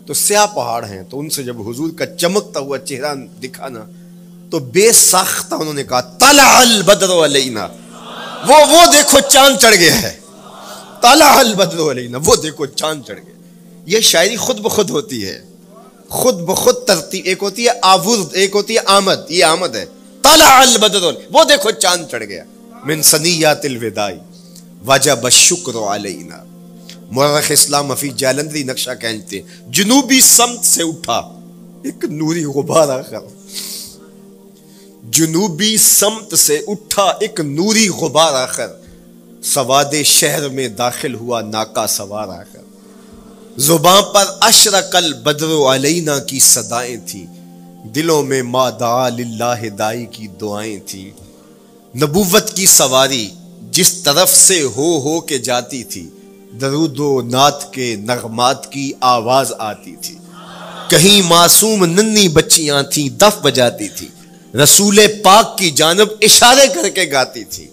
تو 0.06 0.14
سیاہ 0.14 0.46
پہاڑ 0.46 0.84
ہیں، 0.84 1.02
تو 1.10 1.20
ان 1.20 1.30
سے 1.30 1.42
جب 1.42 1.68
حضور 1.68 1.90
کا 1.98 2.06
چمکتا 2.06 2.60
ہوا 2.60 2.78
چہرہ 2.78 3.14
دکھا 3.14 3.68
نا، 3.68 3.84
تو 4.50 4.58
بے 4.58 4.92
ساختہ 4.92 5.54
انہوں 5.54 5.74
نے 5.74 5.84
کہا 5.84 6.00
تالا 6.00 6.60
البدر 6.60 7.10
علینا 7.10 7.68
وہ 8.48 8.54
وہ 8.72 8.92
دیکھو 8.92 9.20
چاند 9.20 9.56
چڑھ 9.56 9.76
گیا 9.76 10.02
ہے۔ 10.02 10.18
تالا 11.02 11.38
البدر 11.38 11.90
علینا، 11.90 12.18
وہ 12.24 12.36
دیکھو 12.36 12.66
چاند 12.66 13.02
چڑھ 13.06 13.20
گیا۔ 13.26 13.34
یہ 13.86 14.00
شاعری 14.00 14.36
خود 14.36 14.58
بخود 14.58 14.90
ہوتی 14.90 15.26
ہے۔ 15.26 15.42
خود 16.08 16.34
بخود 16.34 16.74
ترتیب، 16.74 17.22
ایک 17.24 17.38
ہوتی 17.42 17.64
ہے 17.64 17.70
آورد، 17.82 18.28
ایک 18.32 18.50
ہوتی 18.54 18.74
ہے 18.74 18.80
آمد، 18.86 19.30
یہ 19.30 19.44
آمد 19.44 19.76
ہے۔ 19.76 19.84
تالا 20.22 20.60
البدر 20.60 21.10
وہ 21.32 21.44
دیکھو 21.44 21.70
چاند 21.70 22.06
چڑھ 22.10 22.24
گیا۔ 22.24 22.44
من 22.84 23.02
سنیات 23.02 23.64
الودائی 23.64 24.18
وجب 24.86 25.24
الشکر 25.24 25.76
علینا. 25.94 26.36
مورخ 27.10 27.50
اسلام 27.50 27.90
افی 27.90 28.08
جالندری 28.16 28.62
نقشہ 28.62 28.90
کہتے 29.00 29.36
ہیں، 29.36 29.72
جنوبی 29.72 30.20
سمت 30.20 30.64
سے 30.64 30.82
اٹھا، 30.82 31.18
ایک 31.84 32.04
نوری 32.04 32.44
غبار 32.44 32.88
آخر. 32.88 33.26
جنوبی 35.10 35.76
سمت 35.76 36.38
سے 36.38 36.60
اٹھا، 36.66 37.04
ایک 37.20 37.40
نوری 37.40 37.88
غبار 37.88 38.34
آخر. 38.34 38.68
سواد 39.42 39.94
شہر 40.04 40.48
میں 40.48 40.68
داخل 40.68 41.14
ہوا، 41.14 41.40
ناکا 41.40 41.86
سوار 41.86 42.28
آخر. 42.28 42.62
زباں 43.56 44.02
پر 44.02 44.24
اشرق 44.40 44.96
البدر 44.96 45.54
علینا 45.74 46.18
کی 46.18 46.38
صدائیں 46.38 46.96
تھیں، 47.06 47.26
دلوں 47.94 48.22
میں 48.22 48.42
ما 48.42 48.70
دعا 48.70 49.08
للہ 49.08 49.68
دائی 49.78 50.06
کی 50.06 50.26
دعائیں 50.40 50.78
تھیں. 50.86 51.10
نبوت 51.96 52.56
کی 52.56 52.66
سواری 52.66 53.28
جس 53.70 53.92
طرف 53.92 54.36
سے 54.36 54.62
ہو 54.62 55.00
ہو 55.00 55.20
کے 55.20 55.38
جاتی 55.38 55.84
تھی، 55.84 56.08
درود 56.60 56.98
و 56.98 57.22
نات 57.22 57.72
کے 57.72 57.96
نغمات 57.98 58.72
کی 58.72 58.92
آواز 59.00 59.52
آتی 59.58 59.96
تھی۔ 60.02 60.14
کہیں 60.90 61.22
معصوم 61.22 61.84
ننی 61.84 62.28
بچیاں 62.28 62.82
تھیں، 62.82 63.08
دف 63.08 63.42
بجاتی 63.42 63.88
تھی۔ 63.88 64.08
رسول 64.62 65.00
پاک 65.24 65.58
کی 65.58 65.70
جانب 65.70 66.08
اشارے 66.20 66.66
کر 66.74 66.88
کے 66.88 67.12
گاتی 67.12 67.44
تھی۔ 67.44 67.66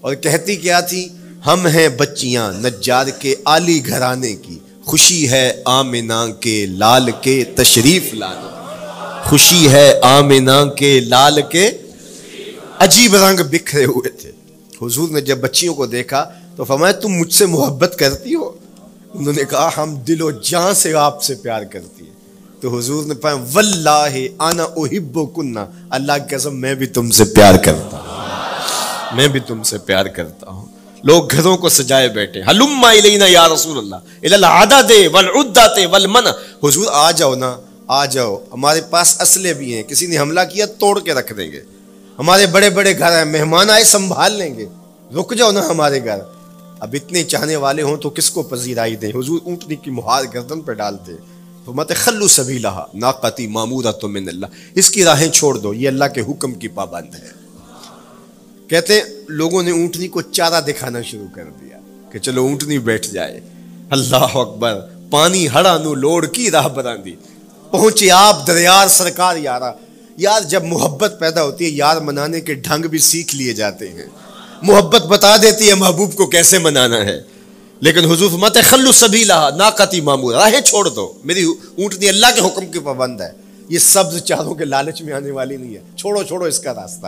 اور 0.00 0.14
کہتی 0.14 0.56
کیا 0.56 0.80
تھی، 0.80 1.08
ہم 1.46 1.66
ہیں 1.66 1.88
بچیاں 1.88 2.52
نجار 2.52 3.06
کے 3.06 3.34
آلی 3.44 3.86
گھرانے 3.86 4.36
کی۔ 4.36 4.58
خوشی 4.84 5.28
ہے 5.28 5.62
آمنا 5.64 6.26
کے 6.40 6.66
لال 6.66 7.10
کے 7.20 7.44
تشریف 7.44 8.14
لانا 8.14 8.48
خوشی 9.24 9.68
ہے 9.68 10.00
آمنا 10.02 10.64
کے 10.64 11.00
لال 11.00 11.40
کے 11.50 11.70
عجیب 12.82 13.16
رنگ 13.16 13.40
بکھرے 13.50 13.84
ہوئے 13.84 14.08
تھے۔ 14.08 14.30
حضور 14.82 15.08
نے 15.08 15.20
جب 15.20 15.38
بچیوں 15.38 15.74
کو 15.74 15.86
دیکھا 15.86 16.30
تو 16.56 16.64
فرمایا، 16.64 16.92
تم 16.92 17.08
مجھ 17.08 17.34
سے 17.34 17.46
محبت 17.46 17.96
کرتی 17.98 18.34
ہو؟ 18.34 18.50
انہوں 19.14 19.32
نے 19.32 19.44
کہا، 19.50 19.70
ہم 19.76 19.94
دل 19.94 20.22
و 20.22 20.30
جان 20.30 20.74
سے 20.74 20.94
آپ 20.94 21.22
سے 21.22 21.34
پیار 21.34 21.62
کرتی 21.62 22.06
ہے 22.06 22.10
تو 22.60 22.78
حضور 22.78 23.04
نے 23.04 23.14
فرمایا، 23.22 23.46
واللہ 23.52 24.42
انا 24.42 24.62
احب 24.62 25.34
کننا 25.36 25.66
اللہ 25.90 26.12
کی 26.12 26.36
قسم، 26.36 26.60
میں 26.60 26.74
بھی 26.74 26.86
تم 26.86 27.10
سے 27.10 27.24
پیار 27.24 27.54
کرتا 27.54 27.96
ہوں۔ 27.96 29.16
میں 29.16 29.28
بھی 29.28 29.40
تم 29.40 29.62
سے 29.62 29.78
پیار 29.78 30.06
کرتا 30.06 30.50
ہوں۔ 30.50 30.66
لوگ 31.04 31.30
گھروں 31.30 31.56
کو 31.56 31.68
سجائے 31.68 32.08
بیٹھے۔ 32.08 32.42
حلم 32.48 32.84
الینا 32.84 33.26
یا 33.26 33.48
رسول 33.48 33.78
اللہ 33.78 33.96
الالعدد 34.22 34.92
والعدت 35.12 35.80
والمن۔ 35.90 36.26
حضور، 36.64 36.86
آ 36.90 37.10
جاؤ 37.10 37.34
نا، 37.34 37.56
آ 37.86 38.06
جاؤ۔ 38.06 38.36
ہمارے 38.52 38.80
پاس 38.80 39.20
اسلحے 39.20 39.54
بھی 39.54 39.74
ہیں۔ 39.74 39.82
کسی 39.82 40.06
نے 40.06 40.18
حملہ 40.18 40.40
کیا، 40.52 40.66
توڑ 40.66 41.00
کے 41.00 41.14
رکھ 41.14 41.32
دیں 41.32 41.52
گے۔ 41.52 41.60
ہمارے 42.18 42.46
بڑے 42.46 42.70
بڑے 42.70 42.98
گھر 42.98 43.16
ہیں، 43.16 43.24
مہمان 43.24 43.70
آئے 43.70 43.84
سنبھال 43.84 44.32
لیں 44.32 44.54
گے۔ 44.54 44.66
رک 45.16 45.34
جاؤ 45.34 45.50
نا 45.50 45.68
ہمارے 45.68 46.04
گھر۔ 46.04 46.18
اب 46.80 46.90
اتنے 46.92 47.24
چاہنے 47.24 47.56
والے 47.56 47.82
ہوں 47.82 47.96
تو 47.96 48.10
کس 48.10 48.30
کو 48.30 48.42
پذیرائی 48.42 48.96
دیں؟ 48.96 49.12
حضور 49.14 49.40
اونٹنی 49.44 49.76
کی 49.76 49.90
مہار 49.90 50.22
گردن 50.34 50.60
پہ 50.60 50.72
ڈالتے 50.72 51.12
تو 51.64 51.72
مت 51.72 51.92
خلو 51.96 52.28
سبھی 52.28 52.58
لہا 52.58 52.84
ناقتی 52.94 53.46
معمورہ 53.46 53.92
تو 53.92 54.08
من 54.08 54.28
اللہ۔ 54.28 54.46
اس 54.74 54.90
کی 54.90 55.04
راہیں 55.04 55.28
چھوڑ 55.28 55.58
دو، 55.58 55.74
یہ 55.74 55.88
اللہ 55.88 56.04
کے 56.14 56.20
حکم 56.20 56.54
کی 56.54 56.68
پابند 56.68 57.14
ہے۔ 57.14 57.28
کہتے 58.68 59.00
لوگوں 59.28 59.62
نے 59.62 59.70
اونٹنی 59.70 60.08
کو 60.08 60.22
چارہ 60.22 60.60
دکھانا 60.60 61.02
شروع 61.02 61.34
کر 61.34 61.44
دیا 61.44 61.78
کہ 62.12 62.18
چلو 62.18 62.42
اونٹنی 62.42 62.78
بیٹھ 62.78 63.08
جائے۔ 63.08 63.40
اللہ 63.90 64.36
اکبر، 64.36 64.80
پانی 65.10 65.48
ہڑا 65.48 65.78
نو 65.78 65.94
لوڑ 65.94 66.26
کی 66.26 66.50
راہ 66.50 66.68
براندی 66.68 67.14
پہنچے 67.70 68.10
آپ، 68.10 68.46
دریار 68.46 68.88
سرکار 68.88 69.36
یارہ۔ 69.36 69.72
یار 70.16 70.40
جب 70.40 70.64
محبت 70.64 71.14
پیدا 71.20 71.42
ہوتی 71.42 71.64
ہے 71.64 71.70
یار 71.70 71.96
منانے 71.96 72.40
کے 72.40 72.54
ڈھنگ 72.54 72.88
بھی 72.88 72.98
سیکھ 72.98 73.36
لیے 73.36 73.52
جاتے 73.52 73.88
ہیں۔ 73.88 74.06
محبت 74.62 75.02
بتا 75.02 75.36
دیتی 75.36 75.68
ہے 75.68 75.74
محبوب 75.74 76.14
کو 76.14 76.26
کیسے 76.26 76.58
منانا 76.58 77.04
ہے۔ 77.04 77.22
لیکن 77.80 78.10
حضور 78.10 78.30
مت 78.30 78.58
خلو 78.62 78.92
سبھی 78.92 79.24
لا 79.24 79.50
ناقتی 79.50 80.00
معمور 80.00 80.34
راہیں 80.34 80.60
چھوڑ 80.60 80.88
دو۔ 80.88 81.12
میری 81.24 81.44
اونٹنی 81.44 82.08
اللہ 82.08 82.26
کے 82.34 82.40
حکم 82.40 82.66
کی 82.66 82.78
پابند 82.78 83.20
ہے۔ 83.20 83.32
یہ 83.68 83.78
سبز 83.78 84.22
چاروں 84.22 84.54
کے 84.54 84.64
لالچ 84.64 85.02
میں 85.02 85.12
آنے 85.12 85.30
والی 85.30 85.56
نہیں 85.56 85.74
ہے۔ 85.74 85.80
چھوڑو 85.96 86.22
چھوڑو 86.22 86.44
اس 86.44 86.58
کا 86.58 86.74
راستہ۔ 86.74 87.06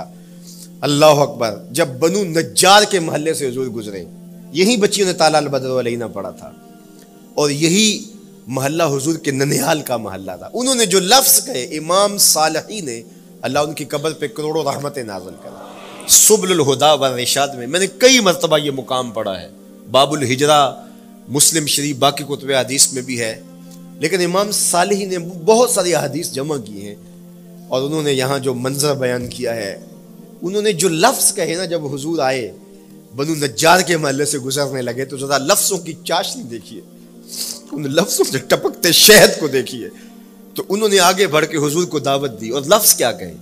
اللہ 0.81 1.05
اکبر، 1.05 1.55
جب 1.71 1.89
بنو 1.89 2.25
نجار 2.25 2.83
کے 2.83 3.01
محلے 3.01 3.35
سے 3.35 3.49
حضور 3.49 3.67
گزرے، 3.67 4.05
یہی 4.53 4.77
بچیوں 4.77 5.07
نے 5.07 5.13
تالا 5.13 5.39
البدر 5.39 5.81
علیہ 5.81 6.05
پڑھا 6.13 6.31
تھا۔ 6.31 6.51
اور 7.35 7.51
یہی 7.51 8.05
محلہ 8.47 8.83
حضور 8.83 9.15
کے 9.15 9.31
ننیال 9.31 9.83
کا 9.83 9.97
محلہ 9.97 10.33
تھا۔ 10.39 10.49
انہوں 10.53 10.75
نے 10.75 10.87
جو 10.87 11.01
لفظ 11.01 11.47
کہے، 11.47 11.65
امام 11.65 12.19
صالحی 12.19 12.81
نے 12.81 13.03
اللہ 13.43 13.59
ان 13.59 13.75
کی 13.75 13.85
قبر 13.85 14.13
پہ 14.13 14.27
کروڑوں 14.27 14.65
رحمت 14.65 14.99
نازل 14.99 15.35
کرا 15.43 15.73
سبل 16.09 16.61
الہدا 16.61 16.93
و 16.93 17.17
رشاد 17.17 17.49
میں 17.49 17.67
میں 17.67 17.81
نے 17.81 17.87
کئی 17.99 18.21
مرتبہ 18.21 18.59
یہ 18.59 18.71
مقام 18.71 19.11
پڑھا 19.11 19.41
ہے۔ 19.41 19.49
باب 19.91 20.13
الحجرا 20.13 20.75
مسلم 21.29 21.67
شریف 21.67 21.97
باقی 21.97 22.25
کتب 22.25 22.51
حدیث 22.51 22.93
میں 22.93 23.03
بھی 23.03 23.21
ہے۔ 23.21 23.41
لیکن 24.01 24.21
امام 24.21 24.51
صالحی 24.51 25.05
نے 25.05 25.19
بہت 25.19 25.71
ساری 25.71 25.95
حدیث 25.95 26.31
جمع 26.31 26.57
کی 26.57 26.89
ہیں۔ 26.89 26.95
اور 27.69 27.83
انہوں 27.83 28.03
نے 28.03 28.13
یہاں 28.13 28.39
جو 28.39 28.55
منظر 28.55 28.95
بیان 28.95 29.29
کیا 29.29 29.57
ہے، 29.57 29.81
انہوں 30.43 30.63
نے 30.63 30.73
جو 30.73 30.89
لفظ 30.89 31.35
کہے 31.35 31.55
نا، 31.55 31.65
جب 31.65 31.95
حضور 31.95 32.19
آئے، 32.19 32.53
بنو 33.17 33.35
نجار 33.35 33.81
کے 33.81 33.97
محلے 33.97 34.25
سے 34.25 34.39
گزرنے 34.39 34.83
لگے، 34.83 35.05
تو 35.05 35.17
ذرا 35.17 35.39
لفظوں 35.39 35.79
کی 35.79 35.93
چاشنی 36.05 36.43
دیکھیے۔ 36.43 36.81
ان 37.73 37.83
لفظوں 37.83 38.25
سے 38.33 38.39
ٹپکتے 38.39 38.93
شہد 38.93 39.41
کو 39.41 39.49
دیکھیے 39.49 39.89
تو 40.55 40.63
انہوں 40.69 40.89
نے 40.89 41.01
آگے 41.01 41.27
بڑھ 41.27 41.47
کے 41.47 41.57
حضور 41.57 41.85
کو 41.85 41.99
دعوت 41.99 42.41
دی 42.41 42.49
اور 42.49 42.63
لفظ 42.63 42.95
کیا 42.95 43.13
کہے؟ 43.13 43.35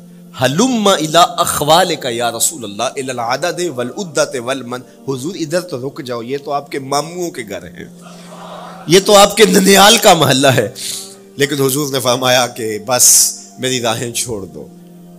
حلم 0.43 0.89
الا 0.89 1.21
اخوال 1.21 1.97
کا 1.97 2.09
یا 2.09 2.31
رسول 2.31 2.65
اللہ 2.65 2.83
العدد 2.83 3.61
والعدت 3.75 4.37
والمن۔ 4.45 4.81
حضور 5.09 5.35
ادھر 5.35 5.61
تو 5.61 5.89
رک 5.89 6.05
جاؤ، 6.05 6.23
یہ 6.23 6.39
تو 6.45 6.53
آپ 6.53 6.71
کے 6.71 6.79
ماموں 6.79 7.31
کے 7.31 7.43
گھر 7.49 7.63
ہیں۔ 7.63 7.89
یہ 8.87 9.01
تو 9.07 9.17
آپ 9.17 9.37
کے 9.37 9.45
ننیال 9.45 9.97
کا 9.97 10.15
محلہ 10.15 10.47
ہے۔ 10.47 10.69
لیکن 11.37 11.63
حضور 11.63 11.93
نے 11.93 12.01
فرمایا 12.01 12.47
کہ 12.47 12.79
بس 12.87 13.39
میری 13.59 13.81
راہیں 13.81 14.13
چھوڑ 14.13 14.47
دو۔ 14.47 14.69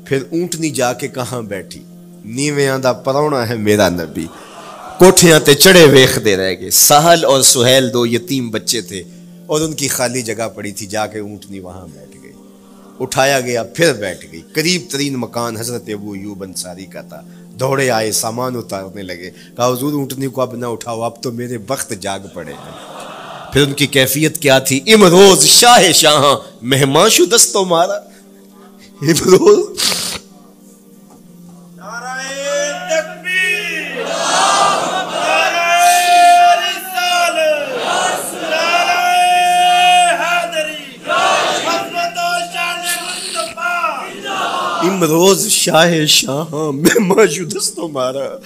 پھر 0.06 0.24
اونٹنی 0.32 0.70
جا 0.70 0.94
کے 0.94 1.08
کہاں 1.08 1.42
بیٹھی؟ 1.42 1.84
نیویاں 2.26 2.80
دا 2.80 2.94
پرونا 2.94 3.50
ہے 3.50 3.56
میرا 3.56 3.90
نبی۔ 3.90 4.28
کوٹھیاں 5.04 5.40
تے 5.40 5.54
چڑے 5.54 5.86
ویخ 5.86 6.20
دے 6.26 6.38
رہ 6.38 6.54
گئے۔ 6.62 6.70
سہل 6.70 7.26
اور 7.26 7.42
سہیل 7.42 7.94
دو 7.94 8.06
یتیم 8.06 8.50
بچے 8.50 8.82
تھے 8.82 9.04
اور 9.46 9.62
ان 9.62 9.74
کی 9.74 9.88
خالی 9.88 10.22
جگہ 10.22 10.48
پڑی 10.56 10.72
تھی، 10.72 10.86
جا 10.86 11.08
کے 11.08 11.20
اونٹنی 11.20 11.60
وہاں 11.60 11.88
بیٹھ 11.88 12.24
گئی 12.24 12.32
اٹھایا 13.00 13.40
گیا، 13.40 13.64
پھر 13.64 13.94
بیٹھ 13.94 14.26
گئی۔ 14.32 14.42
قریب 14.54 14.82
ترین 14.92 15.14
مکان 15.16 15.58
حضرت 15.58 15.84
ابو 15.88 16.16
یوب 16.16 16.44
انصاری 16.44 16.86
کا 16.86 17.02
تھا۔ 17.02 17.22
دوڑے 17.60 17.90
آئے، 17.90 18.12
سامان 18.12 18.56
اتارنے 18.56 19.02
لگے۔ 19.02 19.32
کہا، 19.58 19.68
حضور، 19.68 19.94
اونٹنی 19.94 20.28
کو 20.28 20.42
اب 20.42 20.56
نہ 20.56 20.66
اٹھاؤ، 20.66 21.02
اب 21.02 21.24
تو 21.24 21.32
میرے 21.32 21.58
وقت 21.68 21.94
جاگ 22.02 22.20
پڑے 22.34 22.52
ہیں۔ 22.52 22.72
پھر 23.54 23.62
ان 23.62 23.74
کی 23.74 23.88
کیفیت 23.88 24.38
کیا 24.38 24.60
تھی؟ 24.60 24.80
امروز 24.94 25.46
شاہ 25.46 25.92
شاہ 25.92 26.36
مہمان 26.62 27.10
شو 27.10 27.26
دستوں 27.26 27.66
مارا۔ 27.66 27.94
امروز 29.02 29.78
امروز 45.04 45.48
شاہ 45.48 46.06
شاہ 46.06 46.54
مہمان 46.54 47.28
شو 47.28 47.46
دستوں 47.46 47.90
مارا۔ 47.90 48.38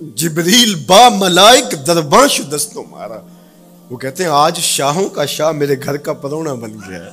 جبریل 0.00 0.74
با 0.74 1.08
ملائک 1.08 1.86
دربان 1.86 2.28
شو 2.28 2.42
دستوں 2.42 2.84
مارا۔ 2.90 3.18
وہ 3.90 3.96
کہتے 3.96 4.22
ہیں، 4.22 4.30
آج 4.30 4.58
شاہوں 4.58 5.08
کا 5.08 5.26
شاہ 5.26 5.52
میرے 5.52 5.74
گھر 5.84 5.96
کا 5.96 6.12
پرونا 6.12 6.54
بن 6.54 6.72
گیا 6.72 7.04
ہے۔ 7.04 7.10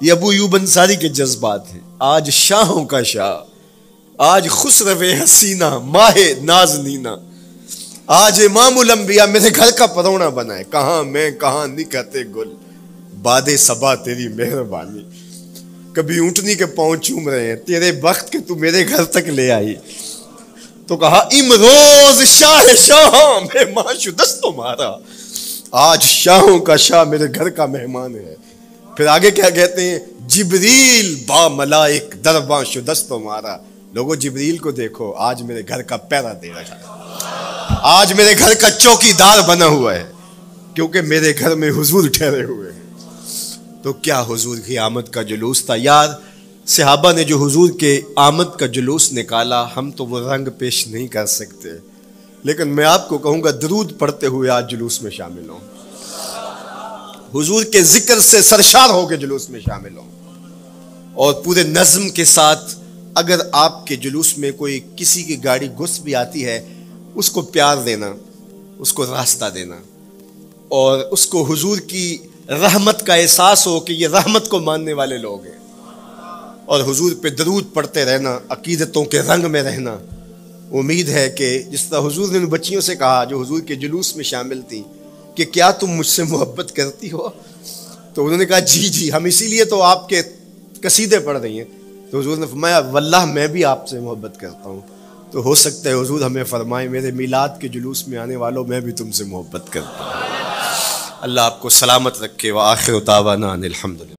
یہ 0.00 0.12
ابو 0.12 0.32
یوب 0.32 0.56
انصاری 0.56 0.96
کے 0.96 1.08
جذبات 1.08 1.72
ہیں۔ 1.72 1.80
آج 1.98 2.30
شاہوں 2.30 2.84
کا 2.84 3.02
شاہ، 3.02 3.36
آج 4.18 4.48
خسرو 4.50 5.00
حسینہ، 5.24 5.78
ماہ 5.78 6.18
ناز 6.42 6.78
نینا 6.78 7.16
آج 8.06 8.42
امام 8.44 8.78
الانبیاء 8.78 9.24
میرے 9.24 9.48
گھر 9.56 9.70
کا 9.70 9.86
پرونا 9.86 10.28
بنا 10.28 10.56
ہے۔ 10.58 10.64
کہاں 10.64 11.04
میں، 11.04 11.30
کہاں 11.30 11.66
نہیں 11.66 11.90
کہتے 11.90 12.22
گل۔ 12.22 12.54
باد 13.22 13.42
سبا 13.58 13.94
تیری 13.94 14.28
مہربانی۔ 14.28 15.19
کبھی 15.92 16.18
اونٹنی 16.18 16.54
کے 16.54 16.66
پاؤں 16.66 16.96
چوم 16.96 17.28
رہے 17.28 17.46
ہیں، 17.46 17.56
تیرے 17.56 17.92
وقت 18.02 18.32
کے 18.32 18.38
تو 18.38 18.54
میرے 18.54 18.88
گھر 18.88 19.04
تک 19.04 19.28
لے 19.28 19.50
آئی۔ 19.50 19.74
تو 20.86 20.96
کہا، 20.96 21.28
امروز 21.32 22.22
شاہ 22.26 22.74
شاہ 22.74 23.38
مہمان 23.54 23.98
شو 23.98 24.10
دستوں 24.10 24.52
مارا۔ 24.52 24.92
آج 25.70 26.02
شاہوں 26.02 26.58
کا 26.58 26.76
شاہ 26.76 27.04
میرے 27.04 27.24
گھر 27.34 27.50
کا 27.50 27.66
مہمان 27.66 28.14
ہے۔ 28.14 28.34
پھر 28.96 29.06
آگے 29.06 29.30
کیا 29.30 29.50
کہتے 29.50 29.90
ہیں؟ 29.90 29.98
جبریل 30.26 31.24
با 31.26 31.48
ملائک 31.48 32.14
درباں 32.24 32.64
شو 32.64 33.18
مارا۔ 33.18 33.56
لوگوں 33.92 34.16
جبریل 34.16 34.58
کو 34.58 34.70
دیکھو، 34.70 35.12
آج 35.12 35.42
میرے 35.42 35.62
گھر 35.68 35.82
کا 35.82 35.96
پیرا 35.96 36.32
دے 36.42 36.48
رہا 36.48 36.60
ہے 36.60 37.00
آج 37.82 38.12
میرے 38.12 38.38
گھر 38.38 38.54
کا 38.54 38.70
چوکی 38.70 39.12
دار 39.12 39.38
بنا 39.48 39.66
ہوا 39.66 39.94
ہے، 39.94 40.04
کیونکہ 40.74 41.00
میرے 41.00 41.32
گھر 41.38 41.54
میں 41.54 41.70
حضور 41.70 42.08
ٹھہرے 42.12 42.42
ہوئے 42.44 42.72
ہیں۔ 42.72 42.79
تو 43.82 43.92
کیا 43.92 44.22
حضور 44.22 44.58
کی 44.58 44.78
آمد 44.78 45.02
کا 45.02 45.22
جلوس 45.22 45.64
تھا؟ 45.64 45.74
یار، 45.76 46.08
صحابہ 46.66 47.12
نے 47.12 47.24
جو 47.24 47.46
حضور 47.46 47.70
کے 47.70 48.00
آمد 48.16 48.56
کا 48.58 48.66
جلوس 48.66 49.12
نکالا، 49.12 49.66
ہم 49.76 49.90
تو 49.90 50.06
وہ 50.06 50.32
رنگ 50.32 50.48
پیش 50.58 50.86
نہیں 50.86 51.08
کر 51.08 51.26
سکتے۔ 51.26 51.68
لیکن 52.44 52.68
میں 52.68 52.84
آپ 52.84 53.08
کو 53.08 53.18
کہوں 53.18 53.42
گا، 53.42 53.50
درود 53.50 53.98
پڑھتے 53.98 54.26
ہوئے 54.26 54.50
آج 54.50 54.70
جلوس 54.70 55.02
میں 55.02 55.10
شامل 55.10 55.48
ہوں۔ 55.48 55.58
حضور 57.34 57.64
کے 57.64 57.82
ذکر 57.82 58.20
سے 58.20 58.42
سرشار 58.42 58.90
ہو 58.90 59.08
کے 59.08 59.16
جلوس 59.16 59.50
میں 59.50 59.60
شامل 59.60 59.96
ہوں۔ 59.96 60.10
اور 61.14 61.34
پورے 61.34 61.62
نظم 61.62 62.08
کے 62.08 62.24
ساتھ 62.24 62.74
اگر 63.14 63.40
آپ 63.52 63.86
کے 63.86 63.96
جلوس 63.96 64.38
میں 64.38 64.50
کوئی 64.50 64.80
کسی 64.96 65.22
کی 65.22 65.44
گاڑی 65.44 65.66
گھس 65.66 66.00
بھی 66.00 66.14
آتی 66.14 66.44
ہے، 66.44 66.68
اس 67.14 67.30
کو 67.30 67.42
پیار 67.42 67.76
دینا، 67.76 68.12
اس 68.78 68.92
کو 68.92 69.06
راستہ 69.06 69.44
دینا۔ 69.54 69.76
اور 70.68 70.98
اس 70.98 71.26
کو 71.26 71.52
حضور 71.52 71.78
کی 71.78 72.18
رحمت 72.50 73.06
کا 73.06 73.14
احساس 73.14 73.66
ہو 73.66 73.80
کہ 73.80 73.92
یہ 73.92 74.08
رحمت 74.08 74.48
کو 74.48 74.58
ماننے 74.58 74.92
والے 74.92 75.18
لوگ 75.18 75.44
ہیں۔ 75.44 75.58
اور 76.66 76.80
حضور 76.80 77.12
پہ 77.22 77.28
درود 77.28 77.64
پڑھتے 77.74 78.04
رہنا، 78.04 78.38
عقیدتوں 78.48 79.04
کے 79.04 79.20
رنگ 79.20 79.50
میں 79.50 79.62
رہنا۔ 79.62 79.98
امید 80.72 81.08
ہے 81.08 81.30
کہ 81.30 81.62
جس 81.62 81.84
طرح 81.84 82.00
حضور 82.00 82.28
نے 82.28 82.38
ان 82.38 82.44
بچیوں 82.44 82.80
سے 82.80 82.96
کہا، 82.96 83.24
جو 83.24 83.42
حضور 83.42 83.60
کے 83.60 83.74
جلوس 83.74 84.16
میں 84.16 84.24
شامل 84.24 84.62
تھیں، 84.62 84.82
کہ 85.36 85.44
کیا 85.44 85.70
تم 85.70 85.86
مجھ 85.86 86.06
سے 86.06 86.22
محبت 86.22 86.72
کرتی 86.76 87.12
ہو؟ 87.12 87.28
تو 88.14 88.24
انہوں 88.24 88.38
نے 88.38 88.44
کہا 88.44 88.58
جی 88.58 88.88
جی 88.88 89.12
ہم 89.12 89.24
اسی 89.24 89.46
لیے 89.46 89.64
تو 89.64 89.82
آپ 89.82 90.08
کے 90.08 90.22
قصیدے 90.80 91.18
پڑھ 91.18 91.38
رہی 91.38 91.58
ہیں۔ 91.58 91.64
تو 92.10 92.20
حضور 92.20 92.36
نے 92.36 92.46
فرمایا، 92.46 92.78
واللہ، 92.78 93.24
میں 93.24 93.46
بھی 93.46 93.64
آپ 93.64 93.88
سے 93.88 94.00
محبت 94.00 94.40
کرتا 94.40 94.68
ہوں۔ 94.68 94.80
تو 95.30 95.42
ہو 95.42 95.54
سکتا 95.54 95.90
ہے 95.90 95.94
حضور 95.94 96.20
ہمیں 96.20 96.44
فرمائے، 96.44 96.88
میرے 96.88 97.10
میلاد 97.10 97.48
کے 97.60 97.68
جلوس 97.68 98.08
میں 98.08 98.18
آنے 98.18 98.36
والوں، 98.36 98.64
میں 98.64 98.80
بھی 98.80 98.92
تم 98.92 99.10
سے 99.10 99.24
محبت 99.24 99.72
کرتا 99.72 100.04
ہوں۔ 100.04 100.49
اللہ 101.20 101.40
آپ 101.40 101.60
کو 101.60 101.68
سلامت 101.68 102.22
رکھے 102.22 102.50
وہ 102.50 102.60
آخر 102.60 102.92
و 102.92 103.00
الحمد 103.28 104.00
للہ 104.00 104.04